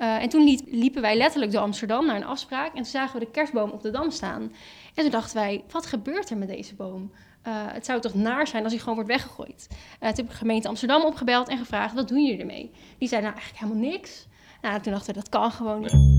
[0.00, 2.68] en toen liep, liepen wij letterlijk door Amsterdam naar een afspraak.
[2.68, 4.42] En toen zagen we de kerstboom op de dam staan.
[4.94, 7.12] En toen dachten wij, wat gebeurt er met deze boom?
[7.48, 9.66] het zou toch naar zijn als hij gewoon wordt weggegooid.
[9.68, 12.70] toen heb ik de gemeente Amsterdam opgebeld en gevraagd, wat doen jullie ermee?
[12.98, 14.26] Die zeiden nou eigenlijk helemaal niks.
[14.62, 16.18] Nou, toen dachten we, dat kan gewoon niet.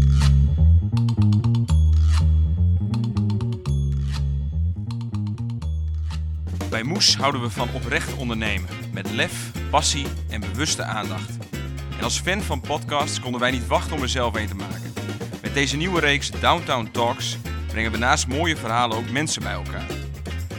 [6.69, 8.69] Bij Moes houden we van oprecht ondernemen.
[8.93, 11.50] Met lef, passie en bewuste aandacht.
[12.01, 14.93] En als fan van podcasts konden wij niet wachten om er zelf een te maken.
[15.41, 19.85] Met deze nieuwe reeks Downtown Talks brengen we naast mooie verhalen ook mensen bij elkaar.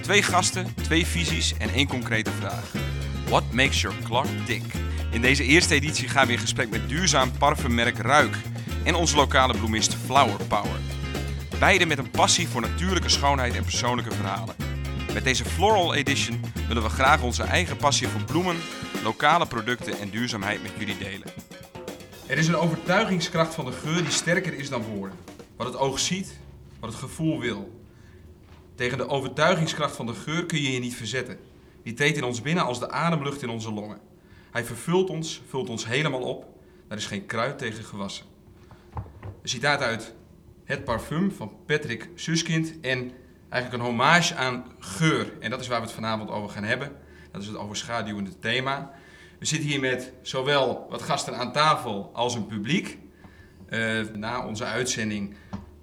[0.01, 2.73] Twee gasten, twee visies en één concrete vraag.
[3.29, 4.63] What makes your clock tick?
[5.11, 8.37] In deze eerste editie gaan we in gesprek met duurzaam parfummerk Ruik
[8.85, 10.81] en onze lokale bloemist Flower Power.
[11.59, 14.55] Beide met een passie voor natuurlijke schoonheid en persoonlijke verhalen.
[15.13, 18.57] Met deze Floral Edition willen we graag onze eigen passie voor bloemen,
[19.03, 21.29] lokale producten en duurzaamheid met jullie delen.
[22.27, 25.19] Er is een overtuigingskracht van de geur die sterker is dan woorden.
[25.57, 26.39] Wat het oog ziet,
[26.81, 27.81] wat het gevoel wil.
[28.75, 31.39] Tegen de overtuigingskracht van de geur kun je je niet verzetten.
[31.83, 34.01] Die treedt in ons binnen als de ademlucht in onze longen.
[34.51, 36.47] Hij vervult ons, vult ons helemaal op.
[36.89, 38.27] Daar is geen kruid tegen gewassen.
[39.43, 40.15] Een citaat uit
[40.65, 43.13] Het Parfum van Patrick Suskind en
[43.49, 45.33] eigenlijk een hommage aan geur.
[45.41, 46.93] En dat is waar we het vanavond over gaan hebben.
[47.33, 48.91] Dat is het overschaduwende thema.
[49.39, 52.99] We zitten hier met zowel wat gasten aan tafel als een publiek.
[53.69, 55.35] Uh, na onze uitzending,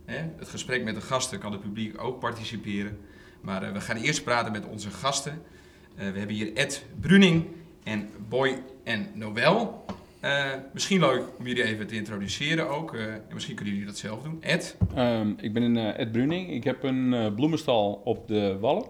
[0.06, 3.00] hè, het gesprek met de gasten, kan het publiek ook participeren.
[3.42, 5.42] Maar uh, we gaan eerst praten met onze gasten.
[5.96, 7.46] Uh, we hebben hier Ed Bruning
[7.84, 9.86] en Boy en Noël.
[10.74, 12.96] Misschien leuk om jullie even te introduceren ook.
[12.96, 14.38] En misschien kunnen jullie dat zelf doen.
[14.42, 14.78] Ed?
[14.98, 16.52] Um, ik ben Ed Bruning.
[16.52, 18.86] Ik heb een bloemenstal op de Wallen.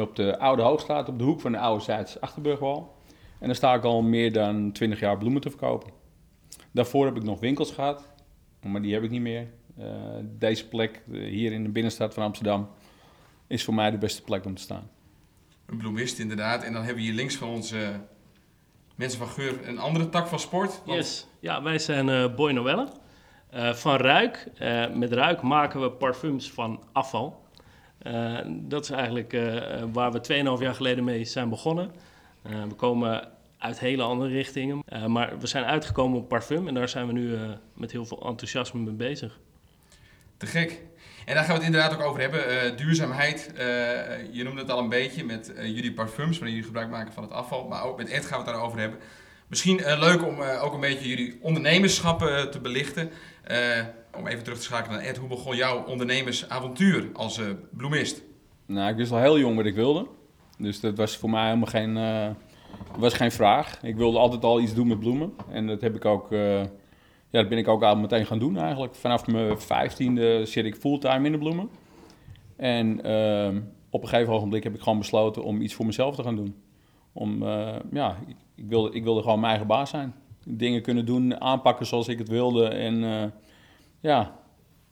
[0.00, 2.94] Op de Oude Hoogstraat, op de hoek van de Oude Zijds Achterburgwal.
[3.38, 5.90] En daar sta ik al meer dan 20 jaar bloemen te verkopen.
[6.72, 8.08] Daarvoor heb ik nog winkels gehad,
[8.62, 9.46] maar die heb ik niet meer.
[10.22, 12.68] deze plek hier in de binnenstad van Amsterdam
[13.46, 14.90] is voor mij de beste plek om te staan.
[15.66, 16.62] Een bloemist inderdaad.
[16.62, 17.74] En dan hebben we hier links van ons
[18.96, 20.82] Mensen van Geur, een andere tak van sport?
[20.84, 22.88] Yes, ja, wij zijn uh, Boy Noelle.
[23.54, 24.48] Uh, van Ruik.
[24.62, 27.45] Uh, met Ruik maken we parfums van afval.
[28.46, 29.36] Dat is eigenlijk
[29.92, 31.90] waar we 2,5 jaar geleden mee zijn begonnen.
[32.42, 33.28] we komen
[33.58, 34.82] uit hele andere richtingen.
[35.06, 37.36] maar we zijn uitgekomen op parfum en daar zijn we nu
[37.74, 39.38] met heel veel enthousiasme mee bezig.
[40.36, 40.80] Te gek.
[41.24, 42.76] En daar gaan we het inderdaad ook over hebben.
[42.76, 43.50] Duurzaamheid.
[44.32, 47.32] Je noemde het al een beetje met jullie parfums, wanneer jullie gebruik maken van het
[47.32, 47.68] afval.
[47.68, 48.98] Maar ook met Ed gaan we het daarover hebben.
[49.46, 52.18] Misschien leuk om ook een beetje jullie ondernemerschap
[52.50, 53.10] te belichten.
[54.16, 55.16] Om even terug te schakelen naar Ed.
[55.16, 57.40] Hoe begon jouw ondernemersavontuur als
[57.70, 58.22] bloemist?
[58.66, 60.06] Nou, ik wist al heel jong wat ik wilde.
[60.58, 61.94] Dus dat was voor mij helemaal geen,
[62.98, 63.82] was geen vraag.
[63.82, 65.32] Ik wilde altijd al iets doen met bloemen.
[65.50, 66.30] En dat heb ik ook
[67.30, 68.94] ja, dat ben ik ook al meteen gaan doen eigenlijk.
[68.94, 71.70] Vanaf mijn vijftiende zit ik fulltime in de bloemen.
[72.56, 72.98] En
[73.90, 76.54] op een gegeven ogenblik heb ik gewoon besloten om iets voor mezelf te gaan doen.
[77.12, 77.44] Om,
[77.92, 80.14] ja, ik, ik, wilde, ik wilde gewoon mijn eigen baas zijn.
[80.48, 82.68] Dingen kunnen doen, aanpakken zoals ik het wilde.
[82.68, 83.22] En uh,
[84.00, 84.36] ja,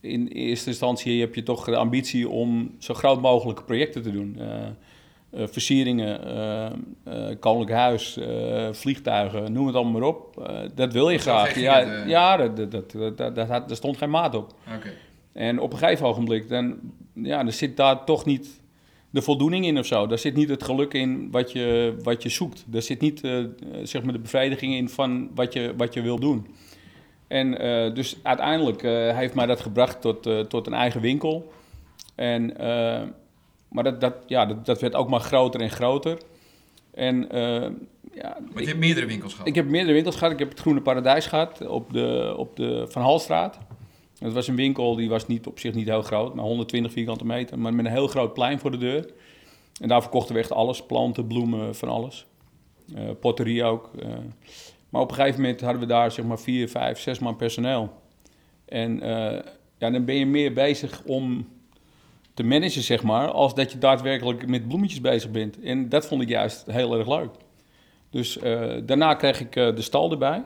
[0.00, 4.37] in eerste instantie heb je toch de ambitie om zo groot mogelijke projecten te doen.
[4.38, 4.47] Uh,
[5.41, 6.20] uh, versieringen,
[7.41, 8.19] koninklijk huis,
[8.70, 10.50] vliegtuigen, noem het allemaal maar op.
[10.75, 11.59] dat wil je graag.
[11.59, 14.54] Ja, ja dat, dat, dat, dat, daar stond geen maat op.
[14.76, 14.92] Okay.
[15.32, 16.78] En op een gegeven ogenblik, dan
[17.15, 18.62] ja, er zit daar toch niet
[19.14, 20.06] de voldoening in of zo.
[20.06, 22.64] Daar zit niet het geluk in wat je, wat je zoekt.
[22.66, 23.20] Daar zit niet
[23.82, 26.47] zeg maar de bevrediging in van wat je, wat je wil doen.
[27.28, 27.50] En
[27.94, 28.82] dus uiteindelijk
[29.16, 31.53] heeft mij dat gebracht tot, tot een eigen winkel.
[32.14, 32.54] En
[33.69, 36.19] maar dat, dat, ja, dat, dat werd ook maar groter en groter.
[36.94, 37.28] En,
[38.14, 39.48] ja, maar je hebt meerdere winkels gehad?
[39.48, 40.32] Ik heb meerdere winkels gehad.
[40.32, 43.58] Ik heb het Groene Paradijs gehad op de, op de Van Halstraat.
[44.19, 47.26] Het was een winkel die was niet, op zich niet heel groot, maar 120 vierkante
[47.26, 47.58] meter.
[47.58, 49.10] Maar met een heel groot plein voor de deur.
[49.80, 50.86] En daar verkochten we echt alles.
[50.86, 52.26] Planten, bloemen, van alles.
[52.94, 53.91] Uh, potterie ook.
[54.03, 54.08] Uh.
[54.88, 57.92] Maar op een gegeven moment hadden we daar zeg maar vier, vijf, zes man personeel.
[58.65, 58.98] En
[59.78, 61.48] ja, dan ben je meer bezig om
[62.34, 65.60] te managen, zeg maar, als dat je daadwerkelijk met bloemetjes bezig bent.
[65.60, 67.30] En dat vond ik juist heel erg leuk.
[68.10, 68.39] Dus
[68.84, 70.44] daarna kreeg ik de stal erbij,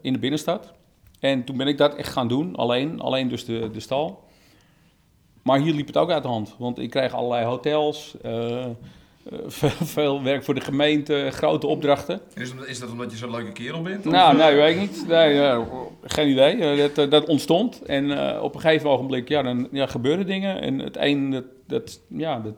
[0.00, 0.72] in de binnenstad.
[1.20, 4.28] En toen ben ik dat echt gaan doen, alleen, alleen dus de, de stal.
[5.42, 8.66] Maar hier liep het ook uit de hand, want ik kreeg allerlei hotels, eh,
[9.94, 12.20] veel, werk voor de gemeente, grote opdrachten.
[12.34, 14.04] Is, is dat omdat je zo'n leuke kerel bent?
[14.04, 15.04] Nou, nee, weet ik niet.
[15.08, 15.64] Nee,
[16.02, 16.56] geen idee.
[16.56, 17.82] Eh, dat, eh, dat ontstond.
[17.82, 20.60] En op een gegeven ogenblik ja, dan, ja, gebeuren dingen.
[20.60, 22.54] En het een, dat, dat, ja, dat,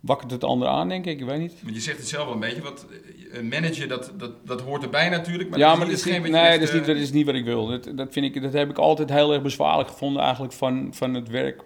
[0.00, 1.20] wakkert het ander aan, denk ik.
[1.20, 1.54] Ik weet niet.
[1.62, 2.86] Want je zegt het zelf wel een beetje, wat
[3.30, 5.50] een manager, dat, dat, dat hoort erbij natuurlijk.
[5.50, 7.26] Maar ja, dat maar is niet je nee, dat, is niet, eh, dat is niet
[7.26, 7.66] wat ik wil.
[7.66, 11.14] Dat, dat, vind ik, dat heb ik altijd heel erg bezwaarlijk gevonden eigenlijk van, van
[11.14, 11.62] het werk,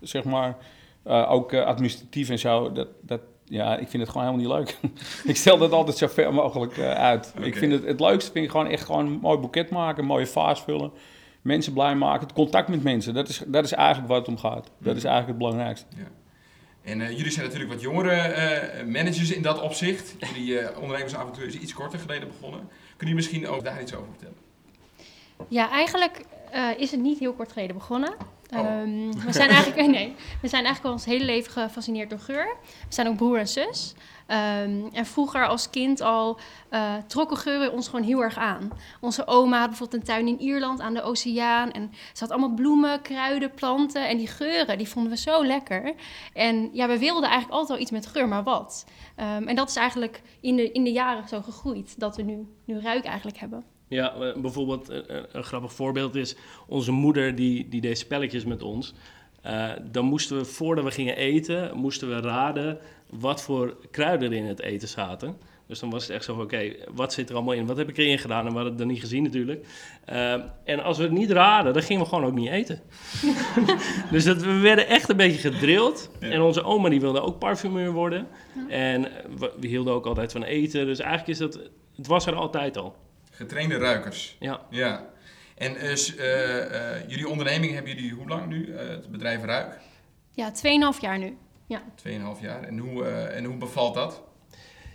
[0.00, 0.56] zeg maar,
[1.02, 2.72] eh, ook eh, administratief en zo.
[2.72, 4.92] Dat, dat, ja, ik vind het gewoon helemaal niet leuk.
[5.32, 7.34] ik stel dat altijd zo ver mogelijk uit.
[7.40, 10.08] Ik vind het, het leukste vind ik gewoon echt gewoon een mooi boeket maken, een
[10.08, 10.90] mooie vaas vullen,
[11.42, 13.14] mensen blij maken, het contact met mensen.
[13.14, 14.70] Dat is, dat is eigenlijk waar het om gaat.
[14.78, 15.86] Dat is eigenlijk het belangrijkste.
[16.82, 20.14] En eh, jullie zijn natuurlijk wat jongere eh, managers in dat opzicht.
[20.18, 22.60] Jullie eh, ondernemersavontuur is iets korter geleden begonnen.
[22.96, 24.36] Kunnen jullie misschien ook daar iets over vertellen?
[25.48, 26.24] Ja, eigenlijk
[26.76, 28.12] is het niet heel kort geleden begonnen.
[28.52, 28.58] Oh.
[28.58, 32.56] Ehm, we, zijn eigenlijk, nee, we zijn eigenlijk al ons hele leven gefascineerd door geur.
[32.62, 33.94] We zijn ook broer en zus.
[34.26, 36.38] Ehm, en vroeger als kind al
[36.68, 38.70] eh, trokken geuren ons gewoon heel erg aan.
[39.00, 41.70] Onze oma had bijvoorbeeld een tuin in Ierland aan de oceaan.
[41.70, 44.08] En ze had allemaal bloemen, kruiden, planten.
[44.08, 45.94] En die geuren, die vonden we zo lekker.
[46.32, 48.86] En ja, we wilden eigenlijk altijd wel iets met geur, maar wat?
[49.16, 52.00] Ehm, en dat is eigenlijk in de, in de jaren zo gegroeid.
[52.00, 53.64] Dat we nu, nu ruik eigenlijk hebben.
[53.90, 58.44] Ja, eh, bijvoorbeeld eh, eh, een grappig voorbeeld is onze moeder die, die deed spelletjes
[58.44, 58.94] met ons.
[59.42, 62.78] Eh, dan moesten we, voordat we gingen eten, moesten we raden
[63.10, 65.36] wat voor kruiden er in het eten zaten.
[65.66, 67.66] Dus dan was het echt zo van, oké, wat zit er allemaal in?
[67.66, 68.46] Wat heb ik erin gedaan?
[68.46, 69.66] En we hadden het dan niet gezien natuurlijk.
[70.64, 72.80] En als we het niet raden, dan gingen we gewoon ook niet eten.
[74.12, 76.10] dus dat, we werden echt een beetje gedrild.
[76.20, 76.28] Ja.
[76.28, 78.26] En onze oma die wilde ook parfumeur worden.
[78.68, 79.02] En
[79.38, 80.86] we, we hielden ook altijd van eten.
[80.86, 81.60] Dus eigenlijk is dat,
[81.96, 82.96] het was er altijd al.
[83.40, 84.36] Getrainde ruikers.
[84.40, 84.60] Ja.
[84.70, 85.08] Ja.
[85.56, 88.74] En eh, eh, eh, jullie onderneming hebben jullie hoe lang nu?
[88.74, 89.78] Eh, het bedrijf Ruik?
[90.30, 91.36] Ja, 2,5 jaar nu.
[91.94, 92.62] Tweeënhalf jaar.
[92.62, 94.22] En hoe, en hoe bevalt dat?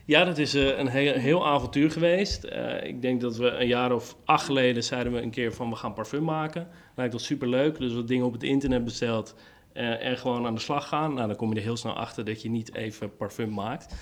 [0.07, 2.43] Ja, dat is eh, een heel, heel avontuur geweest.
[2.43, 5.69] Eh, ik denk dat we een jaar of acht geleden zeiden we een keer van
[5.69, 6.67] we gaan parfum maken.
[6.95, 9.35] Lijkt ons superleuk, dus wat dingen op het internet besteld
[9.73, 11.13] eh, en gewoon aan de slag gaan.
[11.13, 13.95] Nou, dan kom je er heel snel achter dat je niet even parfum maakt.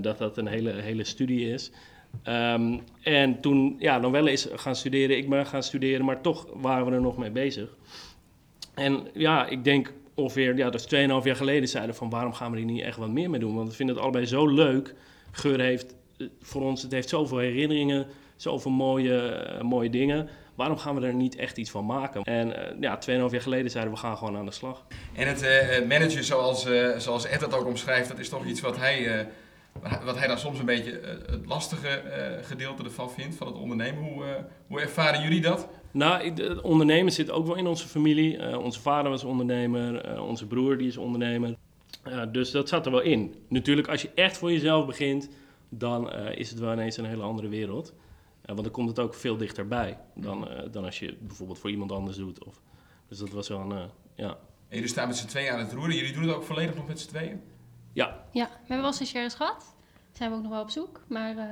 [0.00, 1.72] Dat dat een hele, hele studie is.
[2.22, 5.16] Ehm, en toen, ja, dan wel eens gaan studeren.
[5.16, 7.76] Ik ben gaan studeren, maar toch waren we er nog mee bezig.
[8.74, 12.50] En ja, ik denk ongeveer, ja, dat is 2,5 jaar geleden zeiden van waarom gaan
[12.50, 13.54] we hier niet echt wat meer mee doen?
[13.54, 14.94] Want we vinden het allebei zo leuk.
[15.30, 18.06] Geur heeft eh, voor ons, het heeft zoveel herinneringen,
[18.42, 20.28] zoveel mooie, eh, mooie dingen.
[20.54, 22.22] Waarom gaan we er niet echt iets van maken?
[22.22, 24.84] En eh, ja, 2,5 jaar geleden zeiden we gaan gewoon aan de slag.
[25.12, 26.66] En het eh, managen zoals,
[26.96, 29.26] zoals Ed dat ook omschrijft, dat is toch iets wat hij,
[29.80, 33.56] wat hij dan soms een beetje eh, het lastige eh, gedeelte ervan vindt, van het
[33.56, 34.02] ondernemen.
[34.02, 35.68] Hoe, eh, hoe ervaren jullie dat?
[35.90, 38.58] Nou, het ondernemen zit ook wel in onze familie.
[38.58, 41.54] Onze vader was ondernemer, onze broer die is ondernemer.
[42.32, 43.34] Dus dat zat er wel in.
[43.48, 45.28] Natuurlijk, als je echt voor jezelf begint,
[45.68, 47.94] dan is het wel ineens een hele andere wereld.
[48.42, 52.16] Want dan komt het ook veel dichterbij dan, dan als je bijvoorbeeld voor iemand anders
[52.16, 52.44] doet.
[52.44, 52.60] Of,
[53.08, 54.28] dus dat was wel een, ja.
[54.68, 55.96] En jullie staan met z'n tweeën aan het roeren.
[55.96, 57.40] Jullie doen het ook volledig nog met z'n tweeën?
[57.92, 59.74] Ja, Ja, we hebben wel stagiaires gehad.
[60.12, 61.00] Zijn we ook nog wel op zoek.
[61.08, 61.44] Maar eh,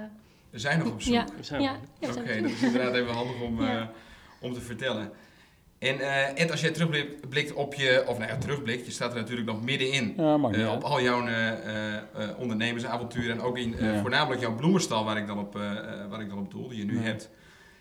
[0.51, 1.13] We zijn nog op zoek.
[1.15, 2.25] ja, we ja, ja, Oké, dat zoek.
[2.45, 3.81] is inderdaad even handig om, Ja.
[3.81, 3.87] eh,
[4.41, 5.11] om te vertellen.
[5.79, 9.19] En eh, Ed, als jij terugblikt op je, of nou ja, terugblikt, je staat er
[9.21, 10.15] natuurlijk nog middenin.
[10.17, 10.71] Ja, mag niet uit.
[10.77, 14.01] op al jouw eh, eh, eh, ondernemersavonturen en ook in eh, Ja.
[14.01, 15.53] voornamelijk jouw bloemenstal waar ik dan op,
[16.09, 17.03] waar ik dan op doel, die je nu Ja.
[17.03, 17.31] hebt.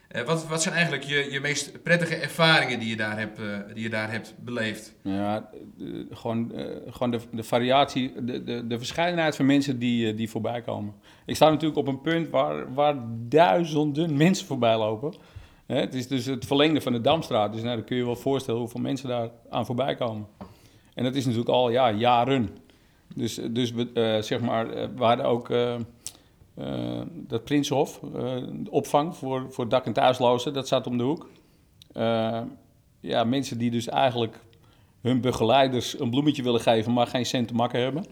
[0.10, 3.46] Eh, wat, wat zijn eigenlijk je, je meest prettige ervaringen die je daar hebt, eh,
[3.74, 4.96] die je daar hebt beleefd?
[5.04, 10.14] Ja, eh, gewoon, eh, gewoon de, de variatie, de, de, de verscheidenheid van mensen die,
[10.14, 10.94] die voorbij komen.
[11.26, 12.96] Ik sta natuurlijk op een punt waar, waar
[13.28, 15.14] duizenden mensen voorbij lopen.
[15.66, 17.54] Het is dus het verlengde van de Damstraat.
[17.54, 20.28] Dus nou, dan kun je je wel voorstellen hoeveel mensen daar aan voorbij komen.
[20.94, 22.50] En dat is natuurlijk al ja, jaren.
[23.16, 23.74] Dus, dus
[24.20, 25.50] zeg maar, we hadden ook
[27.14, 28.36] dat Prinshof, eh,
[28.70, 31.30] opvang voor, voor dak- en thuislozen, dat zat om de hoek.
[31.94, 32.42] Eh,
[33.00, 34.40] ja, mensen die dus eigenlijk
[35.02, 38.06] hun begeleiders een bloemetje willen geven, maar geen cent te makken hebben.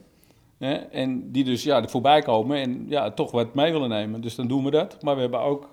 [0.92, 4.22] En die dus ja, er voorbij komen en ja, toch wat mee willen nemen.
[4.22, 5.04] Dus dan doen we dat.
[5.04, 5.70] Maar we hebben ook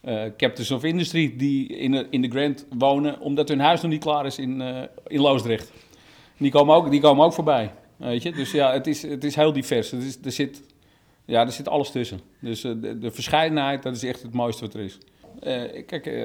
[0.00, 3.90] eh, Captains of Industry die in de, in de Grand wonen, omdat hun huis nog
[3.90, 5.72] niet klaar is in, eh, in Loosdrecht.
[6.36, 7.72] Die komen ook, die komen ook voorbij.
[7.96, 8.32] Weet je?
[8.32, 9.90] Dus ja, het is, het is heel divers.
[9.90, 10.62] Het is, er, zit,
[11.32, 12.20] ja, er zit alles tussen.
[12.40, 14.98] Dus eh, de, de verscheidenheid, dat is echt het mooiste wat er is.
[15.40, 16.22] Eh, kijk, eh,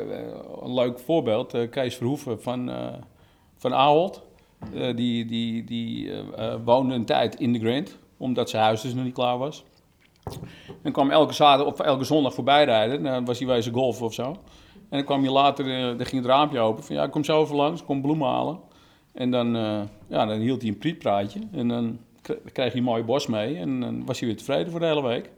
[0.62, 1.70] een leuk voorbeeld.
[1.70, 2.72] Kees Verhoeven van,
[3.58, 4.26] van Ahold.
[4.96, 6.12] Die die, die
[6.64, 9.64] woonde een tijd in de Grand, omdat zijn huis dus nog niet klaar was.
[10.82, 13.04] En kwam elke zaterdag of elke zondag voorbij rijden.
[13.04, 14.24] Dan was hij wezen golfen of zo.
[14.74, 15.66] En dan kwam je later,
[15.98, 16.84] dan ging het raampje open.
[16.84, 18.60] Van ja, ik kom zo even langs, kom bloemen halen.
[19.14, 19.54] En dan,
[20.08, 21.40] ja, dan hield hij een prietpraatje.
[21.52, 22.00] En dan
[22.34, 23.56] k- kreeg hij een mooi bos mee.
[23.58, 25.30] En dan was hij weer tevreden voor de hele week.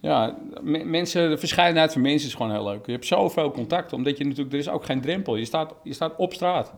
[0.00, 2.86] Ja, me- mensen, de verscheidenheid van mensen is gewoon heel leuk.
[2.86, 5.36] Je hebt zoveel contact, omdat je natuurlijk, er is ook geen drempel.
[5.36, 6.72] Je staat, je staat op straat.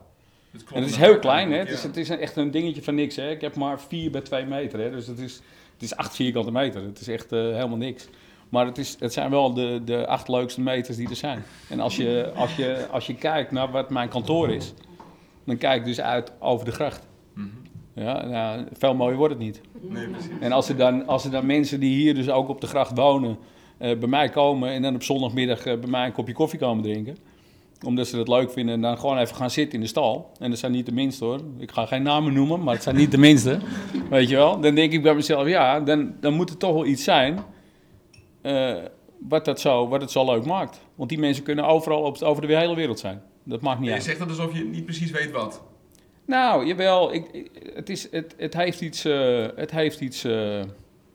[0.73, 1.57] En het is heel klein, hè?
[1.57, 3.29] Het is, het echt een dingetje van niks, hè?
[3.29, 4.89] Ik heb maar 4 bij 2 meter, hè?
[4.91, 5.33] Dus het is,
[5.73, 6.83] het is 8 vierkante meter.
[6.83, 8.07] Het is echt eh, helemaal niks.
[8.49, 11.43] Maar het, is, het zijn wel de, de acht leukste meters die er zijn.
[11.69, 14.73] En als je, als, je, als je kijkt naar wat mijn kantoor is,
[15.45, 17.07] dan kijk ik dus uit over de gracht.
[17.95, 19.61] Ja, nou, veel mooier wordt het niet.
[19.81, 20.29] Nee, precies.
[20.39, 22.97] En als er dan, als er dan mensen die hier dus ook op de gracht
[22.97, 23.37] wonen,
[23.77, 26.83] eh, bij mij komen en dan op zondagmiddag eh, bij mij een kopje koffie komen
[26.83, 27.17] drinken.
[27.85, 30.31] Omdat ze dat leuk vinden en dan gewoon even gaan zitten in de stal.
[30.39, 31.39] En dat zijn niet de minste hoor.
[31.57, 33.59] Ik ga geen namen noemen, maar het zijn niet de minste.
[34.09, 34.59] Weet je wel?
[34.59, 37.39] Dan denk ik bij mezelf, ja, dan, dan moet er toch wel iets zijn
[38.41, 38.75] eh,
[39.29, 40.81] wat, dat zo, wat het zo leuk maakt.
[40.95, 43.21] Want die mensen kunnen overal op, over de hele wereld zijn.
[43.43, 44.03] Dat maakt niet Je uit.
[44.03, 45.61] zegt dat alsof je niet precies weet wat.
[46.25, 47.13] Nou, jawel.
[47.13, 50.61] Ik, ik- het, is, het, het heeft iets, eh, het heeft iets, eh,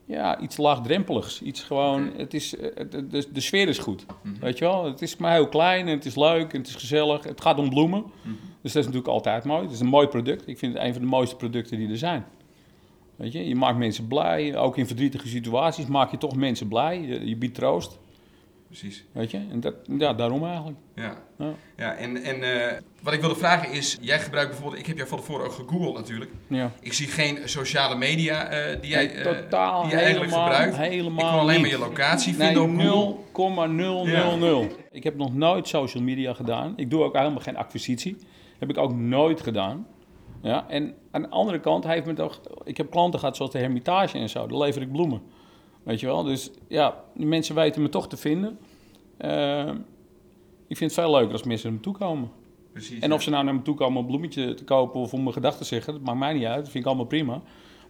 [0.04, 1.42] ja, iets laagdrempeligs.
[1.42, 4.06] Iets gewoon, het is, eh, het- de, de sfeer is goed.
[4.22, 4.40] Mhm.
[4.40, 4.84] Weet je wel?
[4.84, 7.24] Het is maar heel klein en het is leuk en het is gezellig.
[7.24, 8.00] Het gaat om bloemen.
[8.22, 8.34] Mhm.
[8.62, 9.62] Dus dat is natuurlijk altijd mooi.
[9.62, 10.48] Het is een mooi product.
[10.48, 12.24] Ik vind het een van de mooiste producten die er zijn.
[13.16, 14.56] Weet je, je maakt mensen blij.
[14.56, 17.00] Ook in verdrietige situaties maak je toch mensen blij.
[17.00, 17.98] Je, je biedt troost.
[18.68, 19.04] Precies.
[19.12, 19.40] Weet je?
[19.50, 20.78] En dat, ja, daarom eigenlijk.
[20.94, 21.16] Ja.
[21.38, 21.52] Ja.
[21.76, 25.08] ja en en eh, wat ik wilde vragen is, jij gebruikt bijvoorbeeld, ik heb jou
[25.08, 26.30] van tevoren ook gegoogeld natuurlijk.
[26.46, 26.72] Ja.
[26.80, 30.76] Ik zie geen sociale media eh, die jij, eh, totaal die jij eigenlijk helemaal, gebruikt.
[30.76, 31.70] helemaal ik kon alleen niet.
[31.70, 33.68] maar je locatie Nee, vinden op Google.
[33.68, 34.76] 0,000.
[34.90, 36.72] Ik heb nog nooit social media gedaan.
[36.76, 38.16] Ik doe ook helemaal geen acquisitie.
[38.58, 39.87] Heb ik ook nooit gedaan.
[40.42, 42.40] Ja, en aan de andere kant heeft me toch...
[42.64, 44.46] Ik heb klanten gehad zoals de Hermitage en zo.
[44.46, 45.22] Daar lever ik bloemen.
[45.88, 46.23] Weet je wel?
[46.23, 48.59] Dus ja, die mensen weten me toch te vinden.
[49.16, 49.68] Eh,
[50.66, 52.30] ik vind het veel leuker als mensen naar me toe komen.
[52.73, 53.00] Precies.
[53.00, 53.14] En ja.
[53.14, 55.33] of ze nou naar me toe komen om een bloemetje te kopen of om mijn
[55.33, 56.57] gedachten te zeggen, dat maakt mij niet uit.
[56.57, 57.42] Dat vind ik allemaal prima.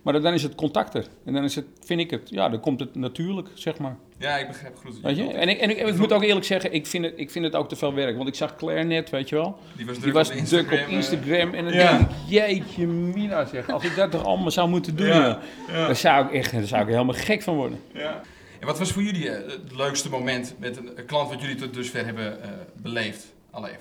[0.08, 1.06] Maar dan is het contact er.
[1.24, 3.96] En dan is het, vind ik het, ja, dan komt het natuurlijk, zeg maar.
[4.18, 5.00] Ja, ik begrijp goed.
[5.00, 5.32] Weet je?
[5.32, 7.44] En ik, en ik, en ik moet ook eerlijk zeggen, ik vind, het, ik vind
[7.44, 8.16] het ook te veel werk.
[8.16, 9.58] Want ik zag Claire net, weet je wel.
[9.76, 10.78] Die was druk Die was op druk Instagram.
[10.80, 11.54] op eh, Instagram.
[11.54, 11.96] En dan ja.
[11.96, 13.70] denk ik, jeetje mina zeg.
[13.70, 15.38] Als ik dat toch allemaal zou moeten doen, Ja,
[15.68, 15.86] ja.
[15.86, 17.80] dan zou ik echt daar zou ik er helemaal gek van worden.
[17.92, 18.20] Ja.
[18.60, 21.56] En wat was voor jullie eh, het leukste moment met een, een klant wat jullie
[21.56, 23.32] tot dusver hebben eh, beleefd?
[23.50, 23.72] Allee,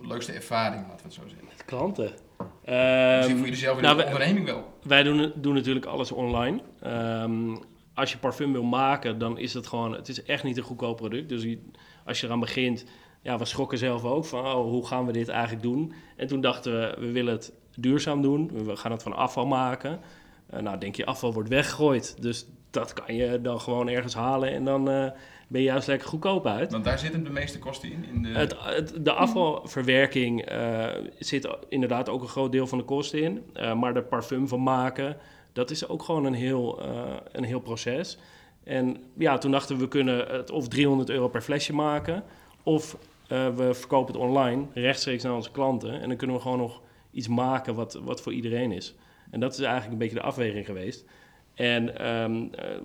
[0.00, 1.64] de leukste ervaring, laten we het zo zeggen.
[1.64, 2.25] Klanten.
[2.66, 4.72] Misschien Ehm, voor jullie zelf in nou, de onderneming wel.
[4.82, 6.60] Wij doen, doen natuurlijk alles online.
[6.80, 7.56] Ehm,
[7.94, 9.92] als je parfum wil maken, dan is het gewoon...
[9.92, 11.28] Het is echt niet een goedkoop product.
[11.28, 11.56] Dus
[12.04, 12.84] als je eraan begint...
[13.22, 14.44] Ja, we schrokken zelf ook van...
[14.44, 15.92] Oh, hoe gaan we dit eigenlijk doen?
[16.16, 18.64] En toen dachten we, we willen het duurzaam doen.
[18.64, 20.00] We gaan het van afval maken.
[20.46, 22.22] Eh, nou, denk je, afval wordt weggegooid.
[22.22, 24.52] Dus dat kan je dan gewoon ergens halen.
[24.52, 25.10] En dan eh,
[25.46, 26.72] ben je juist lekker goedkoop uit.
[26.72, 28.04] Want daar zitten de meeste kosten in.
[28.14, 30.86] in de, Het, het- de afvalverwerking eh,
[31.18, 33.44] zit inderdaad ook een groot deel van de kosten in.
[33.52, 35.16] Eh, maar de parfum van maken,
[35.52, 38.18] dat is ook gewoon een heel, eh, een heel proces.
[38.64, 42.22] En ja, toen dachten we, we kunnen het of 300 euro per flesje maken...
[42.62, 42.96] of
[43.28, 46.00] we verkopen het online, rechtstreeks naar onze klanten.
[46.00, 48.94] En dan kunnen we gewoon nog iets maken wat, wat voor iedereen is.
[49.30, 51.04] En dat is eigenlijk een beetje de afweging geweest.
[51.54, 52.24] En eh,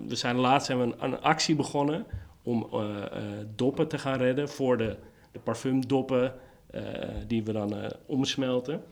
[0.08, 2.06] we zijn laatst zijn we een, een actie begonnen
[2.42, 3.22] om eh, eh,
[3.56, 4.96] doppen te gaan redden voor de,
[5.32, 6.34] de parfumdoppen
[6.70, 6.82] eh,
[7.26, 7.74] die we dan
[8.06, 8.82] omsmelten.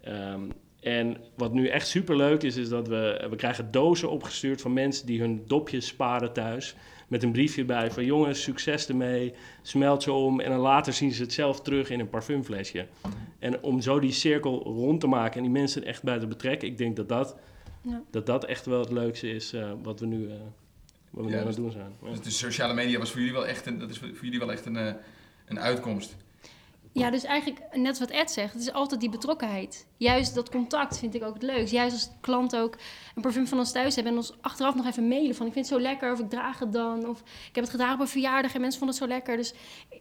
[0.00, 0.40] Ehm,
[0.80, 4.72] en wat nu echt super leuk is, is dat we, we krijgen dozen opgestuurd van
[4.72, 6.74] mensen die hun dopjes sparen thuis.
[7.08, 10.40] Met een briefje bij van jongens, succes ermee, smelt ze om.
[10.40, 12.86] En dan later zien ze het zelf terug in een parfumflesje.
[13.38, 16.68] En om zo die cirkel rond te maken en die mensen echt bij te betrekken,
[16.68, 17.36] ik denk dat dat,
[17.82, 18.02] Ja.
[18.10, 20.28] dat, dat echt wel het leukste is wat we nu,
[21.10, 21.92] wat we aan dus- het doen zijn.
[22.02, 22.08] Ja.
[22.10, 24.52] Dus de sociale media was voor jullie wel echt een, dat is voor jullie wel
[24.52, 24.92] echt een, eh,
[25.46, 26.16] een uitkomst.
[26.92, 29.86] Ja, dus eigenlijk net wat Ed zegt, het is altijd die betrokkenheid.
[29.96, 31.72] Juist dat contact vind ik ook het leukst.
[31.72, 32.76] Juist als klant ook
[33.14, 35.68] een parfum van ons thuis hebben en ons achteraf nog even mailen van ik vind
[35.68, 38.08] het zo lekker of ik draag het dan of ik heb het gedragen op een
[38.08, 39.36] verjaardag en mensen vonden het zo lekker.
[39.36, 39.54] Dus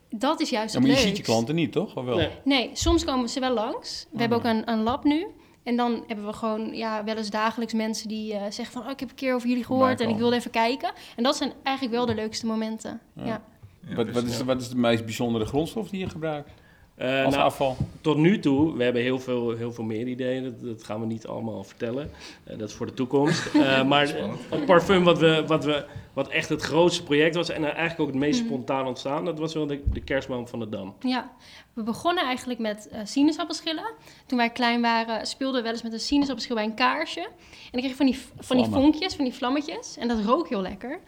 [0.09, 1.07] dat is juist Ja, het maar je leukst.
[1.07, 1.95] ziet je klanten niet, toch?
[1.95, 2.15] Of wel?
[2.17, 2.29] Nee.
[2.43, 4.07] Nee, soms komen ze wel langs.
[4.11, 5.27] We hebben ook een, een lab nu.
[5.67, 8.81] En dan hebben we gewoon ja, wel eens dagelijks mensen die eh, zeggen van...
[8.81, 10.91] Oh, ik heb een keer over jullie gehoord en ik wilde even kijken.
[11.15, 13.00] En dat zijn eigenlijk wel de leukste momenten.
[13.13, 13.25] Ja.
[13.25, 13.41] Ja.
[13.88, 16.51] Ja, Wat, dus, wat, is, wat is de meest bijzondere grondstof die je gebruikt
[16.97, 17.77] Eh, als nou, afval?
[18.01, 20.43] tot nu toe, we hebben heel veel, heel veel meer ideeën.
[20.43, 22.11] Dat, dat gaan we niet allemaal vertellen.
[22.43, 23.45] Eh, dat is voor de toekomst.
[23.57, 24.07] Eh, maar
[24.49, 27.49] het parfum wat, we, wat, we, wat echt het grootste project was...
[27.49, 28.47] en eigenlijk ook het meest Mhm.
[28.47, 29.25] spontaan ontstaan...
[29.25, 30.95] dat was wel de, de kerstboom van de Dam.
[30.99, 31.31] Ja,
[31.73, 33.91] we begonnen eigenlijk met sinaasappelschillen.
[34.25, 37.21] Toen wij klein waren speelden we wel eens met een sinaasappelschil bij een kaarsje.
[37.21, 39.97] En dan kreeg je van die, van die vonkjes, van die vlammetjes.
[39.97, 40.99] En dat rook heel lekker.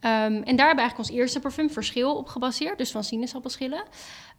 [0.00, 2.78] Ehm, en daar hebben we eigenlijk ons eerste parfum Verschil op gebaseerd.
[2.78, 3.84] Dus van sinaasappelschillen.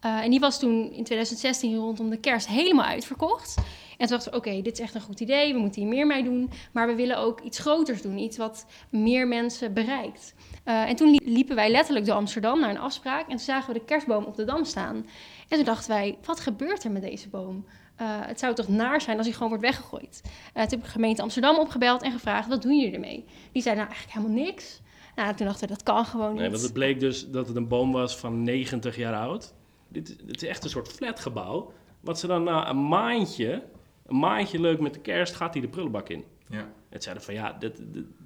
[0.05, 3.55] Eh, en die was toen in 2016 rondom de kerst helemaal uitverkocht.
[3.97, 5.53] En toen dachten we, oké, dit is echt een goed idee.
[5.53, 6.49] We moeten hier meer mee doen.
[6.71, 8.17] Maar we willen ook iets groters doen.
[8.17, 10.33] Iets wat meer mensen bereikt.
[10.63, 13.21] Eh, en toen li- liepen wij letterlijk door Amsterdam naar een afspraak.
[13.23, 14.95] En toen zagen we de kerstboom op de Dam staan.
[15.47, 17.65] En toen dachten wij, wat gebeurt er met deze boom?
[18.01, 20.21] Uh, het zou toch naar zijn als hij gewoon wordt weggegooid.
[20.23, 23.25] Uh, toen heb ik de gemeente Amsterdam opgebeld en gevraagd, wat doen jullie ermee?
[23.51, 24.81] Die zeiden nou eigenlijk helemaal niks.
[25.15, 26.39] Nou, toen dachten we, dat kan gewoon niet.
[26.39, 29.53] Nee, want het bleek dus dat het een boom was van 90 jaar oud.
[29.95, 31.73] Dit, dit is echt een soort flatgebouw.
[31.99, 33.63] Wat ze dan na een maandje,
[34.05, 36.23] een maandje leuk met de kerst, gaat hij de prullenbak in.
[36.47, 36.69] Ja.
[36.89, 37.73] Het zeiden van ja, dat,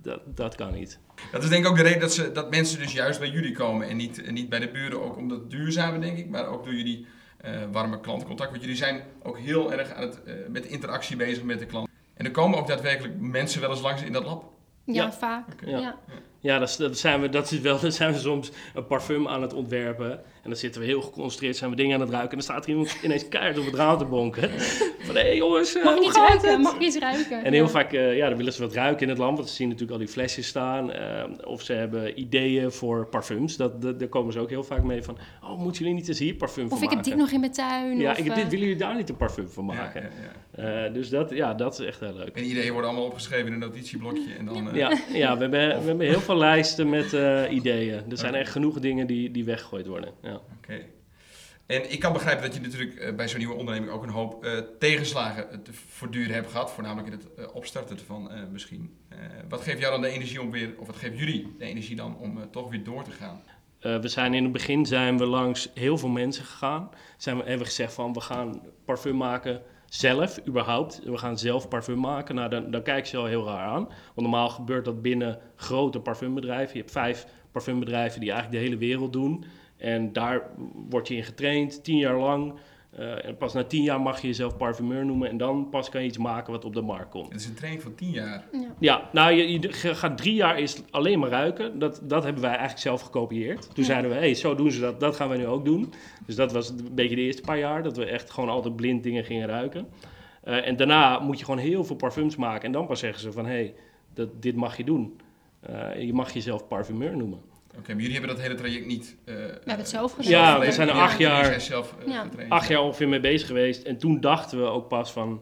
[0.02, 1.00] dat, dat kan niet.
[1.32, 3.52] Dat is denk ik ook de reden dat, ze, dat mensen dus juist bij jullie
[3.52, 5.02] komen en niet, en niet bij de buren.
[5.04, 7.06] Ook omdat het duurzame, denk ik, maar ook door jullie
[7.46, 8.50] uh, warme klantcontact.
[8.50, 11.90] Want jullie zijn ook heel erg aan het, uh, met interactie bezig met de klant.
[12.14, 14.44] En er komen ook daadwerkelijk mensen wel eens langs in dat lab.
[14.86, 15.12] Ja, ja.
[15.12, 15.54] vaak.
[15.54, 15.70] Okay.
[15.70, 15.80] Ja.
[15.80, 15.98] ja.
[16.42, 19.42] Ja, dat, dat, zijn we, dat is wel, dat zijn we soms een parfum aan
[19.42, 20.12] het ontwerpen.
[20.12, 22.32] En dan zitten we heel geconcentreerd, zijn we dingen aan het ruiken.
[22.32, 24.50] En dan staat er iemand ineens keihard op het raam te bonken.
[25.00, 26.62] Van, hé hey, jongens, mag uh, iets ruiken?
[26.62, 27.44] Mag iets ruiken?
[27.44, 29.38] En heel vaak, uh, ja, dan willen ze wat ruiken in het land.
[29.38, 30.90] Want ze zien natuurlijk al die flesjes staan.
[30.90, 33.58] Uh, of ze hebben ideeën voor parfums.
[33.58, 36.20] Dat, dat, daar komen ze ook heel vaak mee van, oh, moeten jullie niet eens
[36.20, 36.98] hier parfum of van maken?
[36.98, 37.98] Of ik heb dit nog in mijn tuin.
[37.98, 40.02] Ja, of, ik heb dit, willen jullie daar niet een parfum van maken?
[40.02, 40.90] Ja, ja, ja.
[40.90, 42.36] dus dat, ja, dat is echt heel leuk.
[42.36, 44.34] En ideeën worden allemaal opgeschreven in een notitieblokje.
[44.38, 48.12] En dan, ja, ja we, hebben, we hebben heel veel lijsten met uh, ideeën.
[48.12, 50.14] Er zijn echt genoeg dingen die, die weggegooid worden.
[50.22, 50.34] Ja.
[50.34, 50.44] Oké.
[50.62, 50.90] Okay.
[51.66, 54.46] En ik kan begrijpen dat je natuurlijk uh, bij zo'n nieuwe onderneming ook een hoop
[54.46, 56.72] uh, tegenslagen te voortduren hebt gehad.
[56.72, 58.98] Voornamelijk in het opstarten ervan misschien.
[59.50, 62.18] wat geeft jou dan de energie om weer, of wat geeft jullie de energie dan
[62.18, 63.42] om toch weer door te gaan?
[63.80, 66.90] we zijn in het begin zijn we langs heel veel mensen gegaan.
[67.18, 71.02] Zijn we, hebben we gezegd van we gaan parfum maken zelf, überhaupt.
[71.04, 72.36] We gaan zelf parfum maken.
[72.36, 73.84] Nou, dan, dan kijken ze al heel raar aan.
[73.84, 76.74] Want normaal gebeurt dat binnen grote parfumbedrijven.
[76.74, 79.44] Je hebt vijf parfumbedrijven die eigenlijk de hele wereld doen.
[79.78, 80.42] En daar
[80.90, 82.54] word je in getraind, tien jaar lang.
[83.00, 85.30] Uh, en pas na tien jaar mag je jezelf parfumeur noemen.
[85.30, 87.32] En dan pas kan je iets maken wat op de markt komt.
[87.32, 88.48] Het is een training van tien jaar.
[88.52, 91.80] Ja, ja nou, je, je, gaat drie jaar is alleen maar ruiken.
[91.80, 93.62] Dat, dat hebben wij eigenlijk zelf gekopieerd.
[93.62, 93.84] Toen ja.
[93.84, 95.00] zeiden we, hé, hey, zo doen ze dat.
[95.00, 95.94] Dat gaan we nu ook doen.
[96.26, 97.84] Dus dat was een beetje de eerste paar jaar.
[97.84, 99.88] Dat we echt gewoon altijd blind dingen gingen ruiken.
[100.44, 102.66] Uh, en daarna moet je gewoon heel veel parfums maken.
[102.66, 103.74] En dan pas zeggen ze van, hé, hey,
[104.14, 105.20] dat, dit mag je doen.
[105.70, 107.40] Uh, je mag jezelf parfumeur noemen.
[107.80, 109.16] Oké, okay, maar jullie hebben dat hele traject niet...
[109.26, 110.32] Uh, we hebben het zelf gedaan.
[110.32, 112.28] Ja, we zijn er acht jaar, zelf, uh, ja.
[112.50, 113.84] acht jaar ongeveer mee bezig geweest.
[113.84, 115.42] En toen dachten we ook pas van,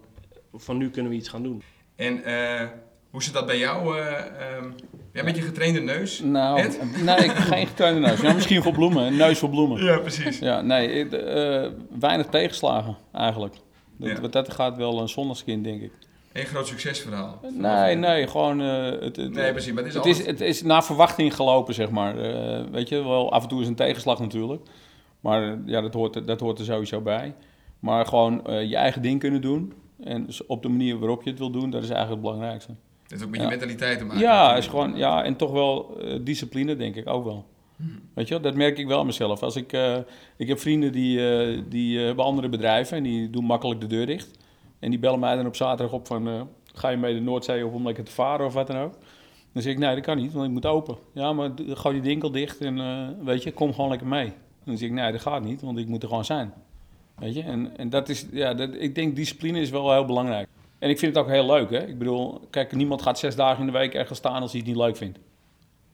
[0.53, 1.63] van nu kunnen we iets gaan doen.
[1.95, 2.61] En uh,
[3.09, 3.97] hoe zit dat bij jou?
[3.97, 4.75] Um,
[5.13, 6.19] ja, met je getrainde neus?
[6.19, 6.79] Nou, Ed?
[7.05, 8.21] nee, ik heb geen getrainde neus.
[8.21, 9.83] Ja, misschien voor bloemen, een neus voor bloemen.
[9.83, 10.39] Ja, precies.
[10.39, 11.07] Ja, nee,
[11.99, 13.55] weinig tegenslagen eigenlijk.
[13.97, 14.27] Dat, ja.
[14.27, 15.91] dat gaat wel een zondagskind, denk ik.
[16.37, 17.39] Een groot succesverhaal.
[17.53, 18.61] Nee, nee, gewoon...
[18.61, 20.19] Uh, het, het, nee, precies, maar het is, het, altijd...
[20.19, 22.15] is, het is naar verwachting gelopen, zeg maar.
[22.15, 24.61] Uh, weet je, wel af en toe is een tegenslag natuurlijk.
[25.19, 27.33] Maar uh, ja, dat hoort, dat hoort er sowieso bij.
[27.79, 29.73] Maar gewoon je eigen ding kunnen doen.
[30.03, 32.71] En op de manier waarop je het wil doen, dat is eigenlijk het belangrijkste.
[33.01, 33.45] Het heeft ook met ja.
[33.45, 34.21] je mentaliteit te maken.
[34.21, 37.45] Ja, is gewoon, ja, en toch wel discipline, denk ik ook wel.
[37.75, 37.99] Hmm.
[38.13, 39.43] Weet je, dat merk ik wel aan mezelf.
[39.43, 39.77] Als ik,
[40.37, 44.36] ik heb vrienden die, die hebben andere bedrijven en die doen makkelijk de deur dicht.
[44.79, 46.41] En die bellen mij dan op zaterdag op van, uh,
[46.73, 48.93] ga je mee de Noordzee op om lekker te varen of wat dan ook.
[49.53, 50.97] Dan zeg ik, nee, dat kan niet, want ik moet open.
[51.13, 54.25] Ja, maar gooi die winkel dicht en uh, weet je, kom gewoon lekker mee.
[54.25, 54.33] En
[54.65, 56.53] dan zeg ik, nee, dat gaat niet, want ik moet er gewoon zijn.
[57.15, 60.47] Weet je, en, en dat is, ja, dat, ik denk discipline is wel heel belangrijk.
[60.79, 61.87] En ik vind het ook heel leuk, hè.
[61.87, 64.69] Ik bedoel, kijk, niemand gaat zes dagen in de week ergens staan als hij het
[64.69, 65.19] niet leuk vindt.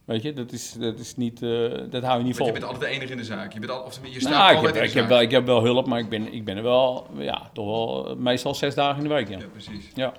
[0.06, 2.46] Weet je, dat is, dat is niet, uh, dat hou je niet vol.
[2.46, 3.54] je bent altijd de enige in de zaak.
[3.54, 5.22] Je, bent al, of je staat nou, altijd ik heb, in de ik heb, wel,
[5.22, 8.56] ik heb wel hulp, maar ik ben, ik ben er wel, ja, toch wel meestal
[8.56, 9.30] zes dagen in de week.
[9.30, 9.92] Ja, ja precies.
[9.96, 10.14] Ja.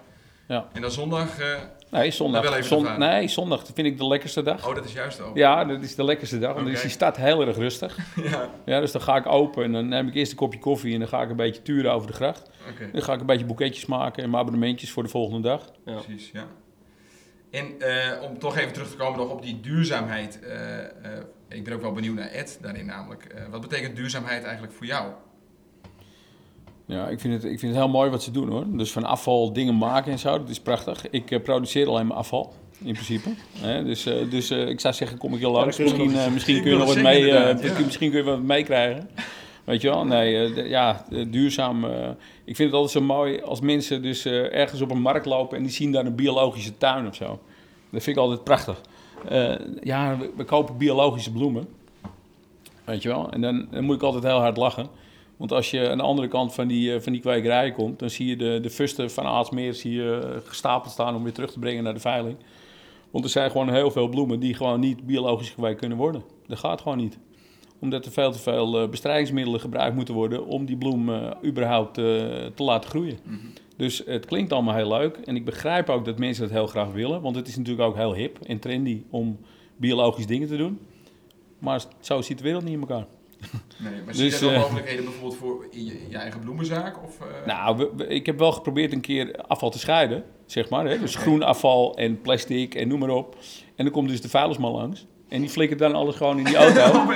[0.49, 0.69] ja.
[0.73, 1.41] En dan zondag?
[1.41, 1.47] Uh,
[1.91, 2.65] nee, zondag.
[2.65, 4.69] Zon, nee, zondag vind ik de lekkerste dag.
[4.69, 5.37] Oh, dat is juist ook.
[5.37, 6.73] Ja, dat is de lekkerste dag, want okay.
[6.73, 7.97] dan is die stad heel erg rustig.
[8.31, 8.49] ja.
[8.65, 8.81] ja.
[8.81, 11.09] Dus dan ga ik open en dan neem ik eerst een kopje koffie en dan
[11.09, 12.51] ga ik een beetje turen over de gracht.
[12.73, 12.91] Okay.
[12.91, 15.71] Dan ga ik een beetje boeketjes maken en mijn abonnementjes voor de volgende dag.
[15.85, 15.93] Ja.
[15.93, 16.47] Precies, ja.
[17.55, 20.39] En uh, om toch even terug te komen nog op die duurzaamheid.
[20.43, 20.87] Uh, uh,
[21.49, 23.35] ik ben ook wel benieuwd naar Ed daarin namelijk.
[23.51, 25.13] wat betekent duurzaamheid eigenlijk voor jou?
[26.87, 28.65] Ja, ik vind, het, ik vind het heel mooi wat ze doen hoor.
[28.69, 31.11] Dus van afval dingen maken en zo, dat is prachtig.
[31.11, 33.29] Ik produceer alleen maar afval, in principe.
[33.59, 33.85] Hè?
[33.85, 35.77] Dus, dus ik zou zeggen, kom ik heel langs.
[35.77, 37.53] Ja, misschien, misschien kun je nog wat mee, ja.
[37.85, 39.09] misschien kun je wat meekrijgen.
[39.65, 40.05] Weet je wel?
[40.05, 41.85] Nee, uh, ja, duurzaam.
[41.85, 42.09] Uh,
[42.45, 45.63] ik vind het altijd zo mooi als mensen dus ergens op een markt lopen en
[45.63, 47.27] die zien daar een biologische tuin of zo.
[47.91, 48.81] Dat vind ik altijd prachtig.
[49.83, 51.69] ja, we, kopen biologische bloemen.
[52.85, 53.31] Weet je wel?
[53.31, 54.87] En dan, dan, moet ik altijd heel hard lachen.
[55.37, 58.27] Want als je aan de andere kant van die, van die kwekerij komt, dan zie
[58.27, 60.03] je de, de fusten van Aalsmeer zie
[60.45, 62.37] gestapeld staan om weer terug te brengen naar de veiling.
[63.11, 66.23] Want er zijn gewoon heel veel bloemen die gewoon niet biologisch gekweekt kunnen worden.
[66.47, 67.19] Dat gaat gewoon niet
[67.85, 72.05] omdat er veel te veel bestrijdingsmiddelen gebruikt moeten worden om die bloem uh, überhaupt uh,
[72.55, 73.19] te laten groeien.
[73.25, 73.53] Mm -hmm.
[73.77, 75.17] Dus het klinkt allemaal heel leuk.
[75.17, 77.21] En ik begrijp ook dat mensen dat heel graag willen.
[77.23, 79.39] Want het is natuurlijk ook heel hip en trendy om
[79.77, 80.79] biologisch dingen te doen.
[81.59, 83.07] Maar zo ziet de wereld niet in elkaar.
[83.79, 86.41] Nee, maar Dus, zie je eh, nog mogelijkheden bijvoorbeeld voor in je, in je eigen
[86.41, 87.03] bloemenzaak?
[87.05, 90.69] Of, eh, Nou, we- we- ik heb wel geprobeerd een keer afval te scheiden, zeg
[90.69, 90.87] maar.
[90.89, 90.99] Hè?
[90.99, 93.37] Dus groen afval en plastic en noem maar op.
[93.77, 95.07] En dan komt dus de vuilnisman langs.
[95.35, 97.07] En die flikkert dan alles gewoon in die auto.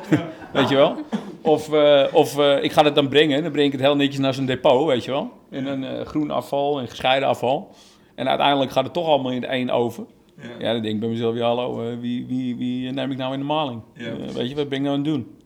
[0.52, 0.96] weet je wel?
[1.42, 3.42] Of, eh, of eh, ik ga het dan brengen.
[3.42, 5.30] Dan breng ik het heel netjes naar zijn depot, weet je wel?
[5.50, 7.70] En dan eh, groen afval en gescheiden afval.
[8.14, 10.06] En uiteindelijk gaat het toch allemaal in één oven.
[10.36, 10.48] ja.
[10.58, 13.38] Ja, dan denk ik bij mezelf, ja hallo, wie, wie, wie neem ik nou in
[13.38, 13.80] de maling?
[13.94, 15.36] Ja, weet je, wat ben ik nou aan het doen?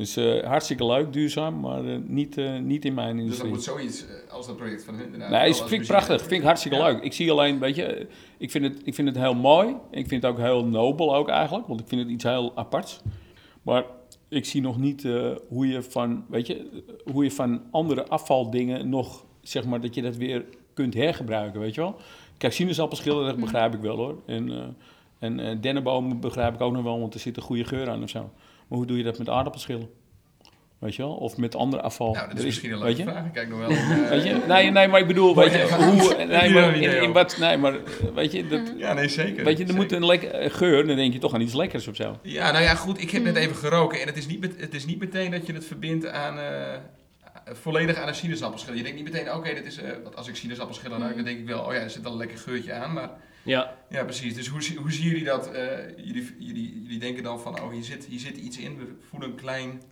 [0.00, 3.48] Dus eh, hartstikke leuk, duurzaam, maar eh, niet, eh, niet in mijn Dus industrie.
[3.48, 5.30] dan moet zoiets als dat project van hun inderdaad.
[5.30, 6.20] Nee, vind ik prachtig.
[6.20, 6.84] Vind ik hartstikke Ja.
[6.86, 7.02] leuk.
[7.02, 8.06] Ik zie alleen, weet je,
[8.38, 9.68] ik vind, het, ik vind het heel mooi.
[9.90, 13.00] Ik vind het ook heel nobel ook eigenlijk, want ik vind het iets heel aparts.
[13.62, 13.84] Maar
[14.28, 15.08] ik zie nog niet
[15.48, 16.82] hoe je van, weet je,
[17.12, 21.74] hoe je van andere afvaldingen nog, zeg maar, dat je dat weer kunt hergebruiken, weet
[21.74, 21.96] je wel.
[22.38, 24.22] Kijk, sinaasappelschillen, dat begrijp ik wel hoor.
[24.26, 24.76] En,
[25.18, 28.08] en dennenbomen begrijp ik ook nog wel, want er zit een goede geur aan of
[28.10, 28.30] zo.
[28.70, 29.88] Maar hoe doe je dat met aardappelschillen?
[30.78, 31.14] Weet je wel?
[31.14, 32.12] Of met ander afval?
[32.12, 33.16] Nou, dat is misschien een weet leuke je?
[33.16, 33.26] vraag.
[33.26, 33.70] Ik kijk nog wel.
[33.76, 34.40] eh, Weet je?
[34.48, 37.80] Nee, nee, maar ik bedoel, weet je, hoe, nee, maar in, wat, nee, maar eh,
[38.14, 39.44] weet je, dat, Ja, nee, zeker.
[39.44, 41.96] weet je, er moet een lekker geur, dan denk je toch aan iets lekkers of
[41.96, 42.18] zo.
[42.22, 43.00] Ja, nou ja, goed.
[43.00, 45.52] Ik heb net even geroken en het is niet, het is niet meteen dat je
[45.52, 46.38] het verbindt aan...
[46.38, 46.78] eh,
[47.52, 48.74] volledig aan een sinaasappelschil.
[48.74, 49.76] Je denkt niet meteen, oké, dit is...
[49.76, 51.64] eh, want als ik sinaasappelschillen ruik, dan denk ik wel...
[51.64, 53.10] Oh ja, er zit al een lekker geurtje aan, maar...
[53.42, 54.34] Ja, Ja, precies.
[54.34, 55.50] Dus hoe, hoe zien jullie dat?
[55.52, 58.78] eh, jullie, jullie, jullie denken dan van, oh, hier zit, hier zit iets in.
[58.78, 59.82] We voelen een klein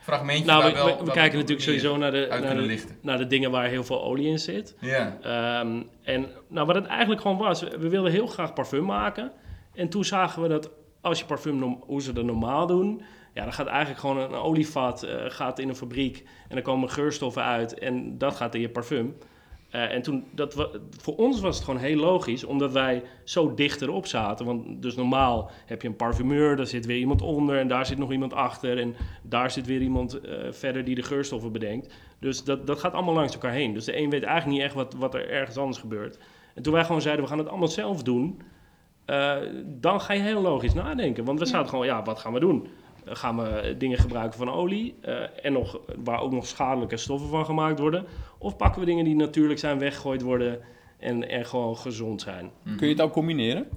[0.00, 1.04] fragmentje nou, we, wel...
[1.04, 4.26] we- kijken natuurlijk sowieso naar de, naar, de, naar de dingen waar heel veel olie
[4.26, 4.74] in zit.
[4.80, 5.18] Ja.
[5.22, 9.32] Ehm, en nou, wat het eigenlijk gewoon was, we wilden heel graag parfum maken.
[9.74, 13.02] En toen zagen we dat als je parfum, hoe ze dat normaal doen,
[13.34, 16.90] ja, dan gaat eigenlijk gewoon een olievat eh, gaat in een fabriek en dan komen
[16.90, 19.16] geurstoffen uit en dat gaat in je parfum.
[19.70, 23.82] Eh, en toen, dat voor ons was het gewoon heel logisch, omdat wij zo dicht
[23.82, 24.46] erop zaten.
[24.46, 27.98] Want dus normaal heb je een parfumeur, daar zit weer iemand onder en daar zit
[27.98, 28.78] nog iemand achter.
[28.78, 31.94] En daar zit weer iemand eh, verder die de geurstoffen bedenkt.
[32.18, 33.74] Dus dat, dat gaat allemaal langs elkaar heen.
[33.74, 36.18] Dus de een weet eigenlijk niet echt wat, wat er ergens anders gebeurt.
[36.54, 38.40] En toen wij gewoon zeiden, we gaan het allemaal zelf doen,
[39.04, 41.24] eh, dan ga je heel logisch nadenken.
[41.24, 42.68] Want we zaten gewoon, ja, wat gaan we doen?
[43.10, 47.28] Eh, gaan we dingen gebruiken van olie eh, en nog, waar ook nog schadelijke stoffen
[47.28, 48.04] van gemaakt worden?
[48.38, 50.60] Of pakken we dingen die natuurlijk zijn, weggegooid worden
[50.98, 52.50] en, en gewoon gezond zijn?
[52.76, 53.68] Kun je het ook combineren?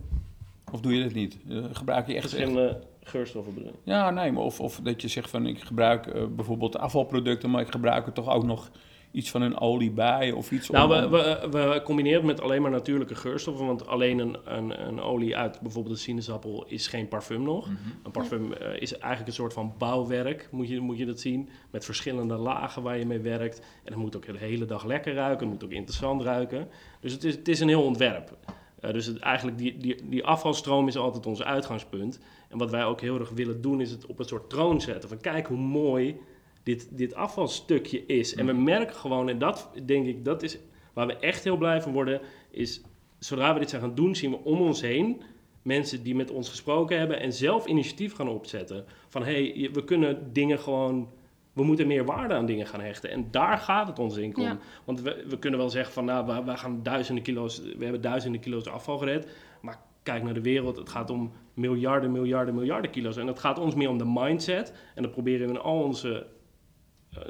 [0.72, 1.38] Of doe je dat niet?
[1.50, 2.24] Eh, gebruik je echt...
[2.24, 6.78] echt Verschillende geurstoffen ja, nee, maar of, of dat je zegt van ik gebruik bijvoorbeeld
[6.78, 8.72] afvalproducten, maar ik gebruik er toch ook nog
[9.14, 11.18] iets van een olie bij of iets Nou, om- we,
[11.52, 13.66] we, we combineren het met alleen maar natuurlijke geurstoffen.
[13.66, 17.66] Want alleen een, een, een olie uit bijvoorbeeld een sinaasappel is geen parfum nog.
[17.66, 17.78] Mhm.
[18.04, 21.50] Een parfum eh, is eigenlijk een soort van bouwwerk, moet je, moet je dat zien.
[21.72, 23.60] Met verschillende lagen waar je mee werkt.
[23.60, 25.40] En het moet ook de hele dag lekker ruiken.
[25.48, 26.68] Het moet ook interessant ruiken.
[27.00, 28.38] Dus het is, het is een heel ontwerp.
[28.80, 32.20] Eh, dus het, eigenlijk die, die, die afvalstroom is altijd ons uitgangspunt.
[32.50, 35.10] En wat wij ook heel erg willen doen, is het op een soort troon zetten.
[35.10, 36.16] Van kijk hoe mooi
[36.64, 38.36] dit, dit afvalstukje is.
[38.36, 40.58] En we merken gewoon, en dat denk ik, dat is
[40.94, 42.22] waar we echt heel blij van worden,
[42.52, 42.82] is
[43.20, 45.22] zodra we dit zijn gaan doen, zien we om ons heen
[45.62, 48.86] mensen die met ons gesproken hebben en zelf initiatief gaan opzetten.
[49.08, 51.10] Van hé, hey, we kunnen dingen gewoon,
[51.54, 53.10] we moeten meer waarde aan dingen gaan hechten.
[53.10, 54.44] En daar gaat het ons in om.
[54.44, 54.58] Ja.
[54.86, 58.02] Want we, we kunnen wel zeggen van, nou, we, we gaan duizenden kilo's, we hebben
[58.02, 59.28] duizenden kilo's afval gered.
[59.62, 63.18] Maar kijk naar de wereld, het gaat om miljarden, miljarden, miljarden kilo's.
[63.18, 64.74] En het gaat ons meer om de mindset.
[64.96, 66.26] En dat proberen we in al onze,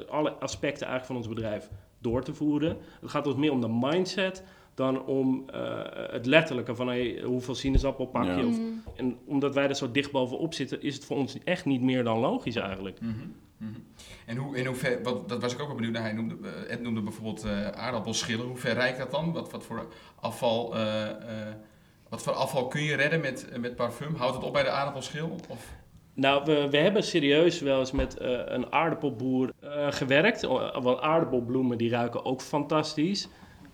[0.08, 2.76] alle aspecten eigenlijk van ons bedrijf door te voeren.
[3.00, 4.42] Het gaat ons meer om de mindset
[4.74, 8.30] dan om eh, het letterlijke van hey, hoeveel sinaasappel pak je.
[8.30, 8.46] Ja.
[8.46, 8.58] Of,
[8.96, 12.04] en omdat wij er zo dicht bovenop zitten, is het voor ons echt niet meer
[12.04, 13.00] dan logisch eigenlijk.
[13.00, 13.12] Mhm,
[13.56, 13.80] mhm.
[14.26, 16.02] En hoe, in hoever, wat, dat was ik ook wel benieuwd naar.
[16.02, 18.46] Hij noemde, eh, Ed noemde bijvoorbeeld eh, aardappelschillen.
[18.46, 19.32] Hoe ver reikt dat dan?
[19.32, 19.86] Wat, wat, voor
[20.24, 21.54] afval, eh, eh,
[22.08, 24.14] wat voor afval kun je redden met, eh, met parfum?
[24.14, 25.36] Houdt het op bij de aardappelschil?
[25.48, 25.72] Of?
[26.14, 30.46] Nou, we, we hebben serieus wel eens met eh, een aardappelboer eh, gewerkt.
[30.46, 33.28] O- Want aardappelbloemen die ruiken ook fantastisch.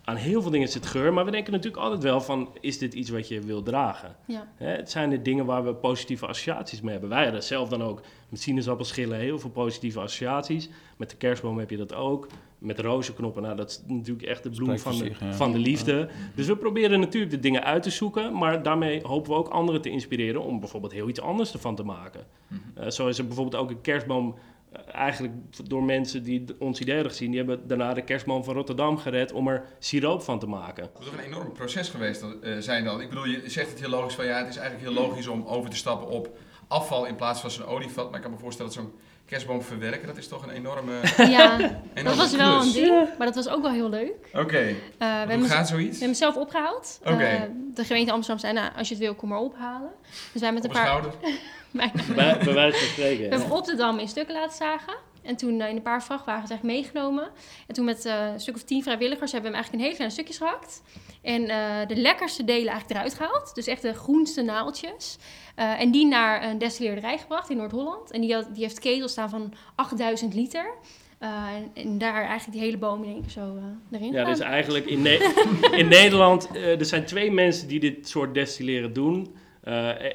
[0.04, 2.48] Aan heel veel dingen zit geur, maar we denken natuurlijk altijd wel van...
[2.60, 4.16] is dit iets wat je wil dragen?
[4.26, 4.48] Ja.
[4.56, 7.10] Hè, het zijn de dingen waar we positieve associaties mee hebben.
[7.10, 10.68] Wij hadden zelf dan ook met sinaasappelschillen heel veel positieve associaties.
[10.96, 12.26] Met de kerstboom heb je dat ook.
[12.60, 15.32] Met rozenknoppen, nou dat is natuurlijk echt de bloem van de, zich, ja.
[15.32, 16.08] van de liefde.
[16.34, 18.38] Dus we proberen natuurlijk de dingen uit te zoeken.
[18.38, 21.82] Maar daarmee hopen we ook anderen te inspireren om bijvoorbeeld heel iets anders ervan te
[21.82, 22.26] maken.
[22.48, 22.60] Mhm.
[22.74, 24.34] Eh, zo is er bijvoorbeeld ook een kerstboom...
[24.72, 28.54] eh, Eigenlijk door mensen die ons idee hadden gezien, die hebben daarna de kerstboom van
[28.54, 30.82] Rotterdam gered om er siroop van te maken.
[30.82, 33.00] Het is toch een enorm proces geweest eh, zijn dan.
[33.00, 35.44] Ik bedoel, je zegt het heel logisch van ja, het is eigenlijk heel logisch om
[35.46, 38.06] over te stappen op afval in plaats van zo'n olievat.
[38.06, 38.92] Maar ik kan me voorstellen dat zo'n
[39.30, 40.92] kerstboom verwerken, dat is toch een enorme...
[41.16, 41.56] Ja,
[42.04, 44.12] dat was wel een ding, maar dat was ook wel heel leuk.
[44.32, 45.90] Oké, Eh, we, hoe hebben, gaat we zoiets?
[45.90, 47.00] hebben het zelf opgehaald.
[47.04, 47.24] Oké.
[47.24, 47.40] Eh,
[47.74, 49.90] de gemeente Amsterdam zei, nou, als je het wil, kom maar ophalen.
[50.32, 50.86] Dus wij met Op een paar...
[50.86, 51.12] schouder?
[51.70, 53.28] bijna- Bij, bij wijze van spreken.
[53.28, 54.94] We hebben op de dam in stukken laten zagen.
[55.30, 57.30] En toen eh, in een paar vrachtwagens echt meegenomen.
[57.66, 59.94] En toen met eh, een stuk of tien vrijwilligers hebben we hem eigenlijk in hele
[59.94, 60.82] kleine stukjes gehakt.
[61.22, 63.54] En eh, de lekkerste delen eigenlijk eruit gehaald.
[63.54, 65.18] Dus echt de groenste naaltjes.
[65.54, 68.10] En die naar een destilleerderij gebracht in Noord-Holland.
[68.10, 70.74] En die, had, die heeft ketels staan van 8000 liter.
[71.18, 74.38] En, en daar eigenlijk die hele boom in één keer zo eh, erin Ja, dus
[74.38, 75.32] eigenlijk in, Ne-
[75.80, 79.34] in Nederland, er zijn twee mensen die dit soort destilleren doen.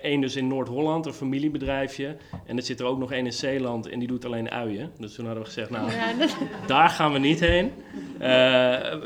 [0.01, 2.15] Eén dus in Noord-Holland, een familiebedrijfje.
[2.45, 4.91] En er zit er ook nog één in Zeeland en die doet alleen uien.
[4.99, 7.71] Dus toen hadden we gezegd, nou, Ja, dat- daar gaan we niet heen.
[8.19, 8.29] Eh,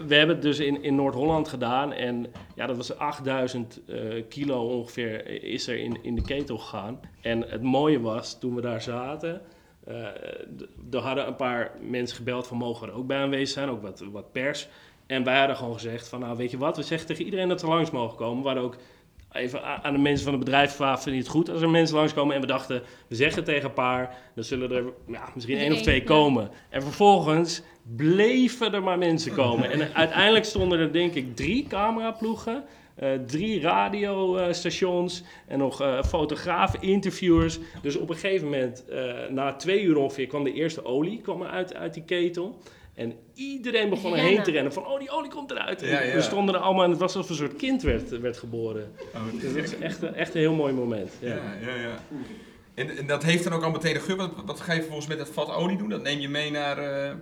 [0.08, 1.94] we hebben het dus in, in Noord-Holland gedaan.
[1.94, 2.26] En
[2.56, 3.98] ja, dat was 8000 eh,
[4.30, 7.00] kilo ongeveer is er in, in de ketel gegaan.
[7.22, 9.42] En het mooie was, toen we daar zaten...
[9.86, 10.06] eh,
[10.58, 13.70] d- er hadden een paar mensen gebeld van mogen we er ook bij aanwezig zijn.
[13.70, 14.68] Ook wat, wat pers.
[15.08, 17.60] En wij hadden gewoon gezegd van nou weet je wat, we zeggen tegen iedereen dat
[17.60, 18.42] ze langs mogen komen.
[18.42, 18.76] We hadden ook
[19.32, 21.96] even aan de mensen van het bedrijf gevraagd, vind je het goed als er mensen
[21.96, 22.36] langskomen?
[22.36, 25.82] En we dachten, we zeggen tegen een paar, dan zullen er ja, misschien één of
[25.82, 26.50] twee komen.
[26.70, 27.62] En vervolgens
[27.96, 29.72] bleven er maar mensen komen.
[29.72, 32.64] En uiteindelijk stonden er denk ik drie cameraploegen.
[32.96, 37.60] eh, drie radiostations en nog eh, fotografen, interviewers.
[37.82, 41.44] Dus op een gegeven moment, eh, na twee uur ongeveer, kwam de eerste olie kwam
[41.44, 42.58] uit, uit die ketel.
[43.00, 44.44] En iedereen begon erheen Rennen.
[44.44, 45.82] te rennen van, oh die olie komt eruit.
[45.82, 46.14] En Ja, ja.
[46.14, 48.92] We stonden er allemaal en het was alsof een soort kind werd, werd geboren.
[49.16, 51.12] Oh, Dus dat is echt, een- echt een heel mooi moment.
[51.20, 51.28] Ja.
[51.28, 52.00] Ja, ja, ja.
[52.74, 54.16] En, en dat heeft dan ook al meteen een geur.
[54.16, 55.90] Wat, wat ga je vervolgens met dat vat olie doen?
[55.90, 56.78] Dat neem je mee naar...
[56.78, 57.14] eh,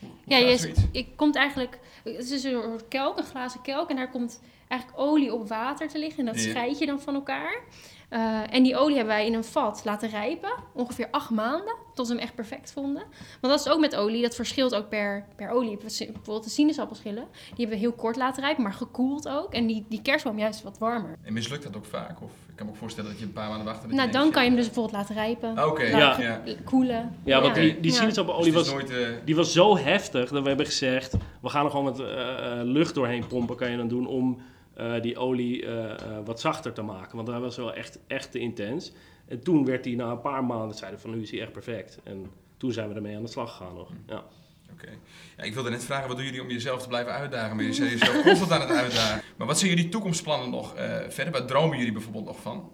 [0.00, 3.96] hoe Ja, je, ik komt eigenlijk, het is een soort kelk, een glazen kelk, en
[3.96, 6.18] daar komt eigenlijk olie op water te liggen.
[6.18, 6.50] En dat Ja.
[6.50, 7.62] scheid je dan van elkaar.
[8.08, 12.06] Eh, en die olie hebben wij in een vat laten rijpen, ongeveer acht maanden, tot
[12.08, 13.02] we hem echt perfect vonden.
[13.40, 15.76] Want dat is ook met olie, dat verschilt ook per, per olie.
[15.76, 19.52] Bijvoorbeeld de sinaasappelschillen, die hebben we heel kort laten rijpen, maar gekoeld ook.
[19.54, 21.16] En die, die kerstboom juist wat warmer.
[21.22, 22.22] En mislukt dat ook vaak?
[22.22, 23.86] Of ik kan me ook voorstellen dat je een paar maanden wacht.
[23.86, 25.98] Nou, dan kan je hem dus shit, bijvoorbeeld laten rijpen, eh, Oké, Ja.
[25.98, 26.40] ja.
[26.44, 26.54] ja.
[26.64, 27.16] koelen.
[27.24, 28.90] Ja, want die, die Dus was, nooit...
[28.90, 31.14] eh, die was zo heftig dat we hebben gezegd...
[31.40, 34.06] we gaan er gewoon eh, eh, lucht doorheen pompen, kan je dan doen...
[34.06, 34.40] om
[34.78, 37.16] eh, die olie eh, eh, wat zachter te maken.
[37.16, 38.92] Want dat was wel echt, echt te intens.
[39.28, 40.76] En toen werd die na een paar maanden...
[40.76, 41.98] zeiden van nu is hij echt perfect.
[42.04, 43.90] En toen zijn we ermee aan de slag gegaan nog.
[44.06, 44.24] Ja.
[44.72, 44.88] Oké.
[45.36, 47.48] Ja, ik wilde net vragen, wat doen jullie om jezelf te blijven uitdagen?
[47.56, 49.22] Maar jullie zijn jezelf constant aan het uitdagen.
[49.36, 51.32] Maar wat zijn jullie toekomstplannen nog eh, verder?
[51.32, 52.70] Waar dromen jullie bijvoorbeeld nog van?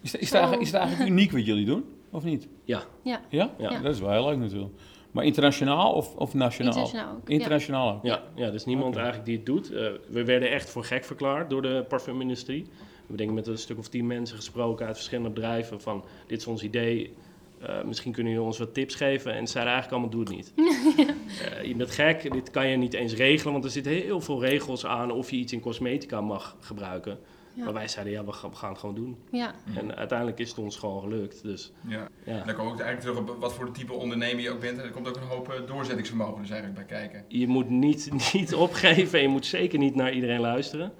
[0.00, 2.48] Is, het- is, is het eigenlijk uniek wat jullie doen, of niet?
[2.64, 2.82] Ja.
[3.02, 3.50] Ja, Ja?
[3.58, 3.80] Ja.
[3.80, 4.72] Dat is wel heel leuk natuurlijk.
[5.14, 6.72] Maar internationaal of, of nationaal?
[6.72, 7.28] internationaal ook.
[7.28, 7.34] Ja.
[7.34, 8.02] Internationaal ook.
[8.02, 9.72] Ja, ja, er is niemand eigenlijk die het doet.
[9.72, 12.62] Eh, we werden echt voor gek verklaard door de parfumindustrie.
[12.62, 16.04] We hebben denk ik met een stuk of tien mensen gesproken uit verschillende bedrijven van
[16.26, 17.14] dit is ons idee.
[17.60, 19.34] Eh, misschien kunnen jullie ons wat tips geven.
[19.34, 20.52] En ze zeiden eigenlijk allemaal, doe het niet.
[21.34, 24.40] Eh, je bent gek, dit kan je niet eens regelen, want er zitten heel veel
[24.40, 27.18] regels aan of je iets in cosmetica mag gebruiken.
[27.54, 27.64] Ja.
[27.64, 29.16] Maar wij zeiden, ja, we gaan, het gewoon doen.
[29.30, 29.54] Ja.
[29.74, 31.42] En uiteindelijk is het ons gewoon gelukt.
[31.42, 32.08] Dus Ja.
[32.24, 34.78] ja, En dan kom ik eigenlijk terug op wat voor type ondernemer je ook bent.
[34.78, 37.24] En er komt ook een hoop eh, doorzettingsvermogen dus eigenlijk bij kijken.
[37.28, 40.92] je moet niet, niet opgeven en je moet zeker niet naar iedereen luisteren.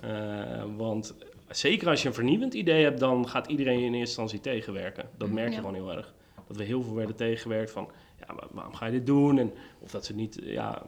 [0.00, 0.10] Nee.
[0.12, 1.14] Eh, want
[1.48, 5.08] zeker als je een vernieuwend idee hebt, dan gaat iedereen je in eerste instantie tegenwerken.
[5.16, 5.58] Dat merk je Ja.
[5.60, 6.14] gewoon heel erg.
[6.48, 7.88] Dat we heel veel werden tegengewerkt van,
[8.26, 9.38] ja, maar waarom ga je dit doen?
[9.38, 10.82] En of dat ze niet, ja,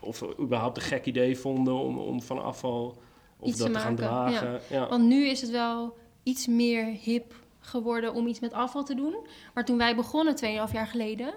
[0.00, 3.02] of we überhaupt een gek idee vonden om, om van afval
[3.38, 4.60] of Iets dat te te gaan maken, dragen.
[4.70, 4.88] Ja.
[4.88, 9.16] Want nu is het wel iets meer hip geworden om iets met afval te doen.
[9.54, 11.34] Maar toen wij begonnen, 2,5 jaar geleden,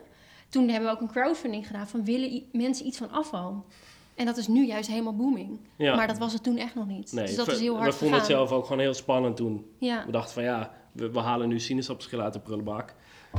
[0.50, 3.66] toen hebben we ook een crowdfunding gedaan van willen mensen iets van afval?
[4.16, 5.60] En dat is nu juist helemaal booming.
[5.76, 5.96] Ja.
[5.96, 7.12] Maar dat was het toen echt nog niet.
[7.12, 9.66] Nee, dus dat is heel hard we vonden het zelf ook gewoon heel spannend toen.
[9.80, 10.06] Ja.
[10.06, 12.94] We dachten van ja, we, we halen nu sinaasappelschil uit de prullenbak.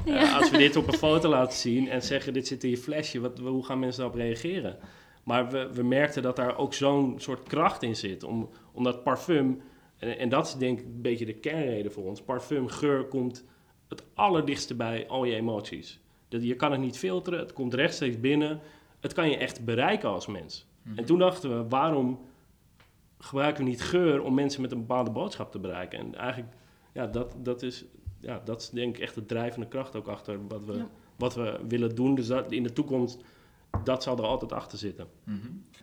[0.04, 0.36] Eh, Ja.
[0.36, 3.20] als we dit op een foto laten zien en zeggen dit zit in je flesje,
[3.20, 4.76] wat, hoe gaan mensen daarop reageren?
[5.28, 8.22] Maar we, we merkten dat daar ook zo'n soort kracht in zit.
[8.24, 9.60] Om, omdat parfum,
[9.98, 12.22] en, en dat is denk ik een beetje de kernreden voor ons.
[12.22, 13.44] Parfum, geur komt
[13.88, 16.00] het allerdichtste bij al je emoties.
[16.28, 18.60] Dat, je kan het niet filteren, het komt rechtstreeks binnen.
[19.00, 20.66] Het kan je echt bereiken als mens.
[20.96, 22.18] En toen dachten we, waarom
[23.18, 25.98] gebruiken we niet geur om mensen met een bepaalde boodschap te bereiken?
[25.98, 26.52] En eigenlijk,
[26.92, 27.84] ja, dat, dat, is,
[28.20, 30.88] ja, dat is denk ik echt de drijvende kracht ook achter wat we, Ja.
[31.16, 32.14] wat we willen doen.
[32.14, 33.24] Dus dat, in de toekomst,
[33.84, 35.06] dat zal er altijd achter zitten.
[35.24, 35.36] Mhm.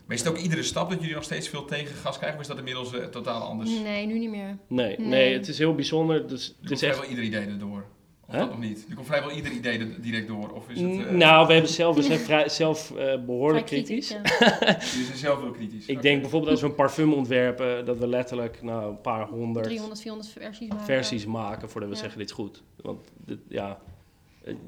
[0.05, 2.35] Maar is het ook iedere stap dat jullie nog steeds veel tegengas krijgen?
[2.37, 3.69] Of is dat inmiddels eh, totaal anders?
[3.69, 4.57] Nee, nu niet meer.
[4.67, 5.07] Nee, nee.
[5.07, 5.33] Nee.
[5.33, 6.27] het is heel bijzonder.
[6.27, 6.79] Dus Er komt echt...
[6.79, 7.85] vrijwel ieder idee erdoor.
[8.27, 8.85] Of dat nog niet?
[8.89, 10.49] Er komt vrijwel ieder idee er direct door.
[10.53, 10.91] Of is het...
[11.05, 14.09] eh, Nou, we, hebben zelf, we zijn vrij, zelf eh, behoorlijk Vrij kritisch.
[14.09, 14.21] ja.
[14.91, 15.85] Jullie zijn zelf heel kritisch.
[15.85, 19.65] Ik denk bijvoorbeeld als we een parfum ontwerpen, dat we letterlijk nou, een paar honderd
[19.65, 20.85] 300, 400 versies maken.
[20.85, 22.01] versies maken voordat we Ja.
[22.01, 22.63] zeggen dit is goed.
[22.75, 23.79] Want dit, ja,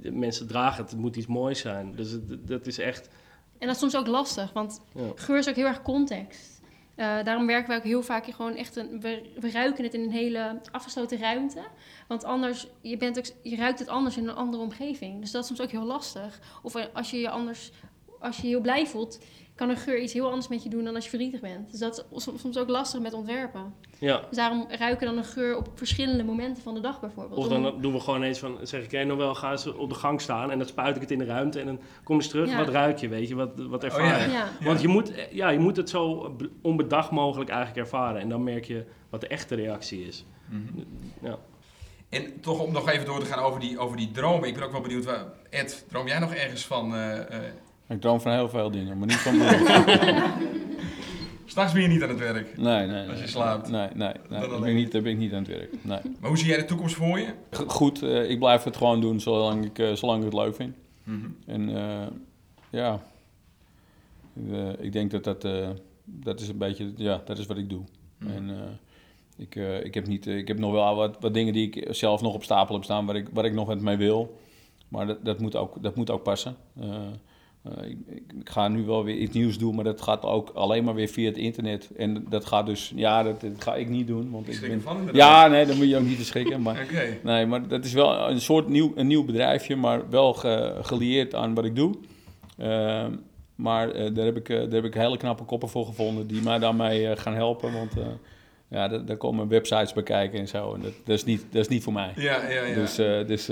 [0.01, 1.95] de mensen dragen het, het moet iets moois zijn.
[1.95, 3.09] Dus het- dat is echt...
[3.57, 5.01] En dat is soms ook lastig, want Ja.
[5.15, 6.61] geur is ook heel erg context.
[6.95, 9.01] Eh, daarom werken wij ook heel vaak gewoon echt een...
[9.01, 11.61] We, we ruiken het in een hele afgesloten ruimte.
[12.07, 15.21] Want anders, je, bent ook, je ruikt het anders in een andere omgeving.
[15.21, 16.39] Dus dat is soms ook heel lastig.
[16.63, 17.71] Of eh, als je je anders...
[18.19, 19.19] Als je je heel blij voelt,
[19.55, 21.71] kan een geur iets heel anders met je doen dan als je verdrietig bent.
[21.71, 23.73] Dus dat is som- soms ook lastig met ontwerpen.
[23.99, 24.21] Ja.
[24.29, 27.39] Dus daarom ruiken dan een geur op verschillende momenten van de dag bijvoorbeeld.
[27.39, 29.67] Of Om- dan doen we gewoon eens van, zeg ik, hé, nog wel, ga eens
[29.73, 32.21] op de gang staan en dan spuit ik het in de ruimte en dan kom
[32.21, 32.57] je terug, Ja.
[32.57, 34.25] wat ruik je, weet je, wat, wat ervaar ja.
[34.25, 34.31] je.
[34.31, 34.47] ja.
[34.62, 38.43] Want je moet, eh, ja, je moet het zo onbedacht mogelijk eigenlijk ervaren en dan
[38.43, 40.25] merk je wat de echte reactie is.
[41.21, 41.38] Ja.
[42.10, 44.47] En toch om nog even door te gaan over die, over die dromen.
[44.47, 46.95] Ik ben ook wel benieuwd, waar, Ed, droom jij nog ergens van...
[46.95, 47.43] eh, eh,
[47.89, 49.36] Ik droom van heel veel dingen, maar niet van.
[51.47, 52.57] S'nachts ben je niet aan het werk.
[52.57, 53.10] Nee, nee.
[53.10, 53.69] Als je slaapt.
[53.69, 54.13] Nee, nee.
[54.29, 54.39] nee.
[54.39, 55.71] Dan Ik ben niet, daar ben ik niet aan het werk.
[55.81, 55.99] Nee.
[56.19, 57.33] Maar hoe zie jij de toekomst voor je?
[57.67, 60.75] Goed, eh, ik blijf het gewoon doen zolang ik, eh, zolang ik het leuk vind.
[61.45, 62.07] En eh,
[62.69, 63.01] ja,
[64.79, 65.47] ik denk dat dat,
[66.05, 67.83] dat is een beetje, ja, dat is wat ik doe.
[68.17, 68.31] Mhm.
[68.31, 68.79] En
[69.38, 72.33] ik, ik, heb niet, ik heb nog wel wat, wat dingen die ik zelf nog
[72.33, 74.39] op stapel heb staan, waar ik, waar ik nog wat mee wil.
[74.88, 76.55] Maar dat, dat, moet, ook, dat moet ook passen.
[77.77, 80.93] Eh, ik, ga nu wel weer iets nieuws doen, maar dat gaat ook alleen maar
[80.93, 81.89] weer via het internet.
[81.97, 84.32] En dat gaat dus, ja, dat, dat ga ik niet doen.
[84.32, 84.82] Want Ik ben,
[85.15, 86.62] ja, nee, dan moet je ook niet te schrikken.
[86.62, 86.75] Maar.
[87.23, 91.36] Nee, maar dat is wel een soort nieuw, een nieuw bedrijfje, maar wel ge- gelieerd
[91.36, 91.95] aan wat ik doe.
[92.58, 93.12] Ehm,
[93.56, 96.41] maar eh, daar, heb ik, eh, daar heb ik hele knappe koppen voor gevonden die
[96.41, 97.73] mij daarmee gaan helpen.
[97.73, 97.91] Want
[98.69, 100.73] ja, daar, komen websites bij kijken en zo.
[100.73, 102.12] En dat, dat, is, niet, dat is niet voor mij.
[102.15, 102.73] Ja, ja, ja.
[102.75, 102.95] Dus,
[103.27, 103.47] dus,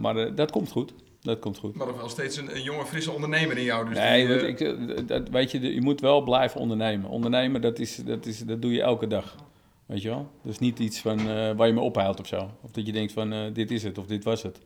[0.00, 0.92] maar dat komt goed.
[1.22, 1.74] Dat komt goed.
[1.74, 3.88] maar nog wel steeds een, een jonge, frisse ondernemer in jou.
[3.88, 7.10] Dus nee, die, want eh, ik, eh, dat, weet je, je moet wel blijven ondernemen.
[7.10, 9.36] Ondernemen, dat, is, dat, is, dat doe je elke dag.
[9.86, 10.30] Weet je wel?
[10.42, 11.24] Dat is niet iets van, eh,
[11.56, 12.50] waar je me ophoudt of zo.
[12.60, 14.60] Of dat je denkt van, dit is het of dit was het.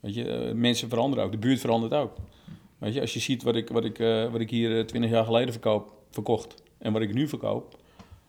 [0.00, 1.32] Weet je, mensen veranderen ook.
[1.32, 2.16] De buurt verandert ook.
[2.78, 3.98] Weet je, als je ziet wat ik, wat ik,
[4.30, 7.76] wat ik hier twintig jaar geleden verkoop, verkocht en wat ik nu verkoop,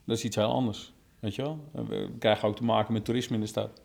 [0.06, 0.94] dat is iets heel anders.
[1.20, 1.60] Weet je wel?
[1.72, 3.82] We krijgen ook te maken met toerisme in de stad.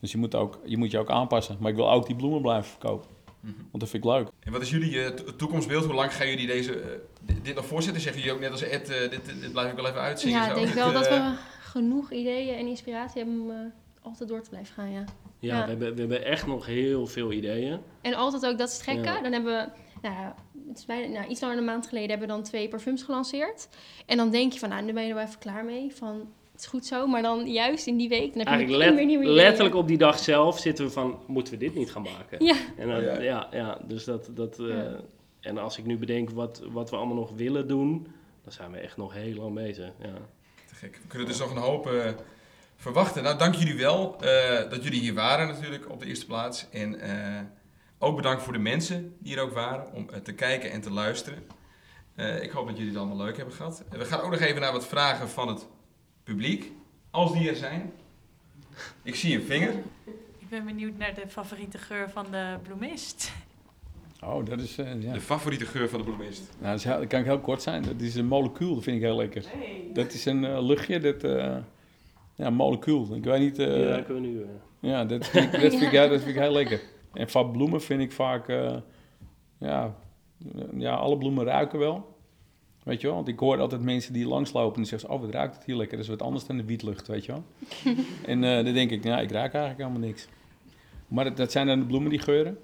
[0.00, 1.56] Dus je moet, ook, je moet je ook aanpassen.
[1.60, 3.08] Maar ik wil ook die bloemen blijven verkopen.
[3.40, 3.52] Mhm.
[3.56, 4.28] Want dat vind ik leuk.
[4.40, 5.84] En wat is jullie to- toekomstbeeld?
[5.84, 8.02] Hoe lang gaan jullie deze, eh, dit, nog voorzetten?
[8.02, 10.36] Zeggen jullie ook net als Ed, eh, dit, dit blijf ik wel even uitzingen?
[10.38, 10.50] Ja, zo?
[10.50, 13.56] ik denk wel dat we genoeg ideeën en inspiratie hebben om eh,
[14.02, 15.04] altijd door te blijven gaan, ja.
[15.38, 15.62] Ja, Ja.
[15.62, 17.80] We, hebben, we hebben echt nog heel veel ideeën.
[18.00, 19.20] En altijd ook, dat is het gekke, Ja.
[19.20, 19.68] dan hebben we,
[20.02, 20.34] nou, ja,
[20.68, 23.02] het is bijna, nou, iets langer dan een maand geleden hebben we dan twee parfums
[23.02, 23.68] gelanceerd.
[24.06, 26.28] En dan denk je van, nou, nu ben je er wel even klaar mee, van,
[26.60, 27.06] is goed zo.
[27.06, 29.36] Maar dan juist in die week, dan heb je Eigenlijk meteen let- weer nieuwe ideeën.
[29.42, 32.44] letterlijk op die dag zelf zitten we van, moeten we dit niet gaan maken?
[32.44, 33.20] Ja, En dan, Oh, ja.
[33.20, 33.48] ja.
[33.52, 34.78] Ja, dus dat, dat, eh,
[35.40, 38.06] en als ik nu bedenk wat, wat we allemaal nog willen doen,
[38.42, 39.90] dan zijn we echt nog heel lang bezig.
[40.02, 40.12] Ja.
[40.68, 40.98] Te gek.
[41.02, 42.10] We kunnen dus nog een hoop eh,
[42.76, 43.22] verwachten.
[43.22, 46.66] Nou, dank jullie wel eh, dat jullie hier waren natuurlijk op de eerste plaats.
[46.70, 47.40] En eh,
[47.98, 51.38] ook bedankt voor de mensen die er ook waren om te kijken en te luisteren.
[52.14, 53.84] Eh, ik hoop dat jullie het allemaal leuk hebben gehad.
[53.92, 55.66] Eh, we gaan ook nog even naar wat vragen van het
[56.34, 56.72] publiek,
[57.10, 57.92] als die er zijn.
[59.02, 59.72] Ik zie een vinger.
[60.38, 63.32] Ik ben benieuwd naar de favoriete geur van de bloemist.
[64.24, 65.12] Oh, dat is, eh, ja.
[65.12, 66.40] De favoriete geur van de bloemist.
[66.58, 67.82] Nou, dat, is heel- dat kan ik heel kort zijn.
[67.82, 69.44] Dat is een molecuul, dat vind ik heel lekker.
[69.92, 71.24] Dat is een eh, luchtje, dat...
[71.24, 71.56] eh,
[72.34, 73.14] ja, een molecuul.
[73.14, 73.58] Ik weet niet...
[73.58, 74.42] eh, Die ruiken we nu.
[74.42, 74.48] eh.
[74.80, 76.80] ja, dat vind, ik, dat, vind ik, ja, dat vind ik heel lekker.
[77.12, 78.48] En van bloemen vind ik vaak...
[78.48, 78.76] eh,
[79.58, 79.94] ja,
[80.76, 82.18] ja, alle bloemen ruiken wel.
[82.82, 83.16] Weet je wel?
[83.16, 85.08] Want ik hoor altijd mensen die langslopen en zeggen...
[85.08, 85.96] ze, Oh, wat ruikt het hier lekker.
[85.96, 87.44] Dat is wat anders dan de wietlucht, weet je wel?
[88.32, 90.28] en eh, dan denk ik, nou, ik ruik eigenlijk helemaal niks.
[91.08, 92.58] Maar dat, dat zijn dan de bloemen die geuren.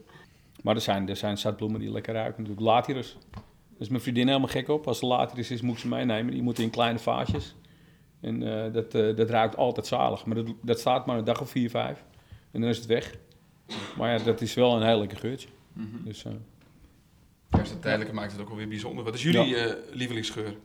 [0.63, 2.43] Maar er zijn, er zijn zat bloemen die lekker ruiken.
[2.43, 3.17] Natuurlijk latirus.
[3.31, 3.43] Daar
[3.79, 4.87] is mijn vriendin helemaal gek op.
[4.87, 6.33] Als er latirus is, moet ik ze meenemen.
[6.33, 7.55] Die moeten in kleine vaasjes.
[8.21, 10.27] En eh, dat, eh, dat ruikt altijd zalig.
[10.27, 12.05] Maar dat, dat staat maar een dag of vier, vijf.
[12.51, 13.15] En dan is het weg.
[13.97, 15.49] Maar ja, dat is wel een heel lekker geurtje.
[16.05, 16.33] Dus, eh,
[17.51, 19.05] Juist het tijdelijke maakt het ook wel weer bijzonder.
[19.05, 20.57] Wat is jullie eh, lievelingsgeur?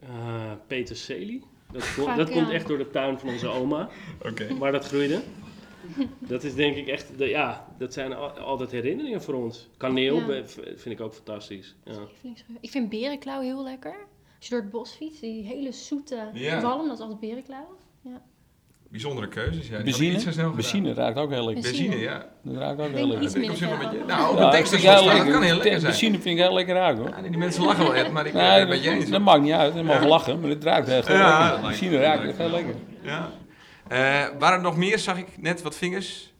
[0.00, 1.42] Eh, peterselie.
[1.72, 2.52] Dat, dat komt ja.
[2.52, 3.88] echt door de tuin van onze oma,
[4.28, 4.58] Oké.
[4.58, 5.22] waar dat groeide.
[6.18, 9.68] Dat is denk ik echt, de, ja, dat zijn al- altijd herinneringen voor ons.
[9.76, 10.46] Kaneel Ja.
[10.76, 11.74] vind ik ook fantastisch.
[11.84, 11.92] Ja.
[11.98, 12.56] Lievelingsgeur.
[12.60, 13.94] Ik vind berenklauw heel lekker.
[14.36, 16.60] Als je door het bos fietst, die hele zoete Ja.
[16.60, 17.76] walm, dat is altijd berenklauw.
[18.94, 19.68] Bijzondere keuzes.
[19.68, 21.62] Ja, benzine, benzine ruikt ook heel lekker.
[21.62, 22.26] Benzine, ja.
[22.42, 23.42] Dat ruikt ook heel lekker.
[23.42, 24.14] ik op zich wel minder een beetje...
[24.16, 25.32] Nou, Ja, dat tekst heel lekker.
[25.32, 25.82] kan heel lekker zijn.
[25.82, 27.14] Benzine vind ik heel lekker ruiken hoor.
[27.22, 29.10] Ja, die mensen lachen wel, Ed, maar ik eh, ben met je eens.
[29.10, 29.74] dat, maakt niet uit.
[29.74, 30.06] Dat mag Ja.
[30.08, 31.60] lachen, maar het ruikt echt heel lekker.
[31.60, 32.74] Benzine ruikt echt heel lekker.
[33.02, 33.30] Ja.
[33.88, 33.98] Eh,
[34.38, 36.32] waren er nog meer, zag ik net, wat vingers?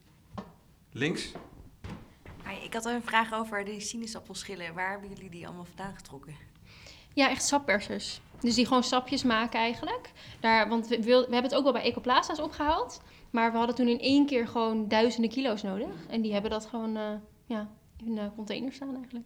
[0.92, 1.32] Links?
[2.64, 4.74] Ik had een vraag over de sinaasappelschillen.
[4.74, 6.34] Waar hebben jullie die allemaal vandaan getrokken?
[7.14, 8.20] Ja, echt sappersers.
[8.44, 10.12] Dus die gewoon sapjes maken eigenlijk.
[10.40, 13.02] Daar, want we, wil- we hebben het ook wel bij Ecoplaza's opgehaald.
[13.30, 15.88] Maar we hadden toen in één keer gewoon duizenden kilo's nodig.
[16.08, 17.10] En die hebben dat gewoon eh,
[17.46, 17.70] ja,
[18.04, 19.24] in een container staan eigenlijk.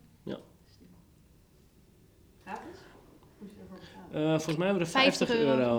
[4.12, 5.76] Eh, volgens mij hebben we er 50, euro.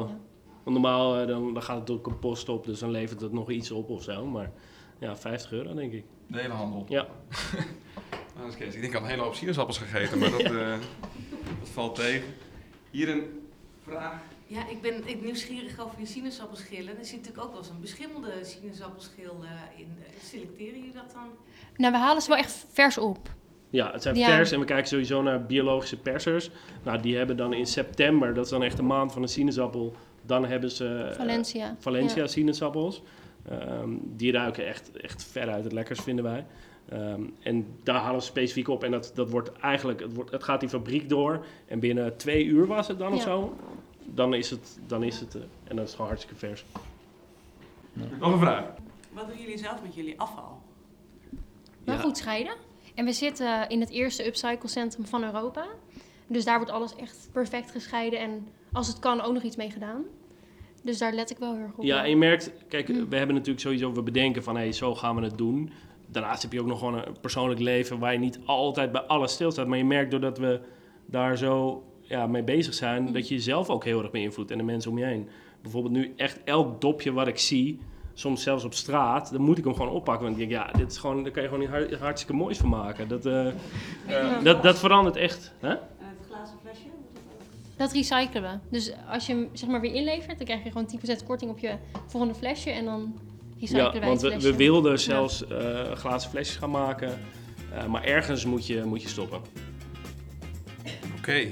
[0.63, 3.49] Want normaal eh, dan, dan gaat het door compost op, dus dan levert het nog
[3.51, 4.25] iets op of zo.
[4.25, 4.51] Maar
[4.99, 6.05] ja, 50 euro denk ik.
[6.27, 6.85] De hele handel.
[6.89, 7.07] Ja.
[8.35, 8.75] Nou, dat is Kees.
[8.75, 10.77] Ik denk, ik had een hele hoop sinaasappels gegeten, maar dat, eh,
[11.59, 12.33] dat valt tegen.
[12.91, 13.23] Hier een
[13.83, 14.21] vraag.
[14.47, 16.97] Ja, ik ben ik nieuwsgierig over je sinaasappelschillen.
[16.97, 19.87] Er zit natuurlijk ook wel eens een beschimmelde sinaasappelschil eh, in.
[20.03, 21.27] Eh, Selecteren jullie dat dan?
[21.75, 23.29] Nou, we halen ze wel echt vers op.
[23.69, 24.25] Ja, het zijn Ja.
[24.27, 26.49] vers en we kijken sowieso naar biologische persers.
[26.83, 29.93] Nou, die hebben dan in september, dat is dan echt de maand van een sinaasappel,
[30.25, 31.75] dan hebben ze eh, Valencia.
[31.79, 32.27] Valencia Ja.
[32.27, 33.01] sinaasappels.
[33.49, 36.45] Ehm, die ruiken echt, echt veruit het lekkers, vinden wij.
[36.89, 38.83] Ehm, en daar halen we specifiek op.
[38.83, 41.45] En dat, dat wordt eigenlijk, het, wordt, het gaat die fabriek door.
[41.65, 43.55] En binnen twee uur was het dan of zo.
[44.05, 46.65] Dan is het, dan is het, eh, en dat is gewoon hartstikke vers.
[48.19, 48.65] Nog een vraag.
[49.11, 50.61] Wat doen jullie zelf met jullie afval?
[51.83, 52.01] Wel Ja.
[52.01, 52.53] goed scheiden.
[52.95, 55.65] En we zitten in het eerste upcycle centrum van Europa.
[56.27, 58.19] Dus daar wordt alles echt perfect gescheiden.
[58.19, 60.03] En als het kan, ook nog iets mee gedaan.
[60.83, 61.83] Dus daar let ik wel heel erg op.
[61.83, 63.05] Ja, en je merkt, kijk, Hm.
[63.09, 65.71] we hebben natuurlijk sowieso, we bedenken van, hé, hey, zo gaan we het doen.
[66.11, 69.31] Daarnaast heb je ook nog gewoon een persoonlijk leven waar je niet altijd bij alles
[69.33, 69.67] stilstaat.
[69.67, 70.59] Maar je merkt doordat we
[71.05, 73.13] daar zo ja, mee bezig zijn, Hm.
[73.13, 75.27] dat je jezelf ook heel erg beïnvloedt en de mensen om je heen.
[75.61, 77.79] Bijvoorbeeld nu echt elk dopje wat ik zie,
[78.13, 80.25] soms zelfs op straat, dan moet ik hem gewoon oppakken.
[80.27, 82.57] Want ik denk, ja, dit is gewoon, daar kan je gewoon niet hart- hartstikke moois
[82.57, 83.07] van maken.
[83.07, 83.47] Dat, eh,
[84.43, 85.53] dat, dat verandert echt.
[85.59, 85.69] Hè?
[85.69, 85.79] het
[86.29, 86.85] glazen flesje?
[87.77, 88.57] Dat recyclen we.
[88.69, 91.59] Dus als je hem zeg maar weer inlevert, dan krijg je gewoon 10% korting op
[91.59, 91.75] je
[92.07, 92.69] volgende flesje.
[92.69, 93.13] En dan
[93.59, 97.19] Ja, want we, we wilden zelfs eh, glazen flesjes gaan maken.
[97.73, 99.41] Eh, maar ergens moet je, moet je stoppen.
[101.17, 101.47] Oké.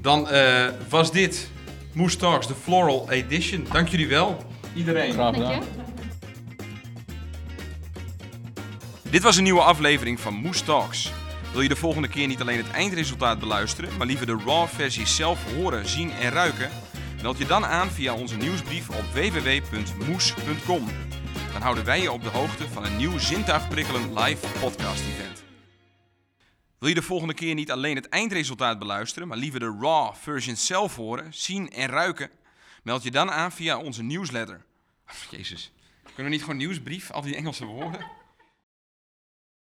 [0.00, 1.50] Dan eh, was dit
[1.92, 3.66] Moose Talks, de Floral Edition.
[3.72, 4.36] Dank jullie wel,
[4.74, 5.12] iedereen.
[5.12, 5.62] Graag Dank gedaan.
[5.62, 5.86] je.
[9.10, 11.12] Dit was een nieuwe aflevering van Moose Talks.
[11.52, 15.06] Wil je de volgende keer niet alleen het eindresultaat beluisteren, maar liever de raw versie
[15.06, 16.70] zelf horen, zien en ruiken?
[17.22, 20.88] Meld je dan aan via onze nieuwsbrief op www.moes.com.
[21.52, 25.42] Dan houden wij je op de hoogte van een nieuw zintuigprikkelend live podcast event.
[26.78, 30.56] Wil je de volgende keer niet alleen het eindresultaat beluisteren, maar liever de raw version
[30.56, 32.30] zelf horen, zien en ruiken?
[32.82, 34.64] Meld je dan aan via onze nieuwsletter.
[35.30, 35.72] Jezus,
[36.02, 38.06] kunnen we niet gewoon nieuwsbrief, al die Engelse woorden?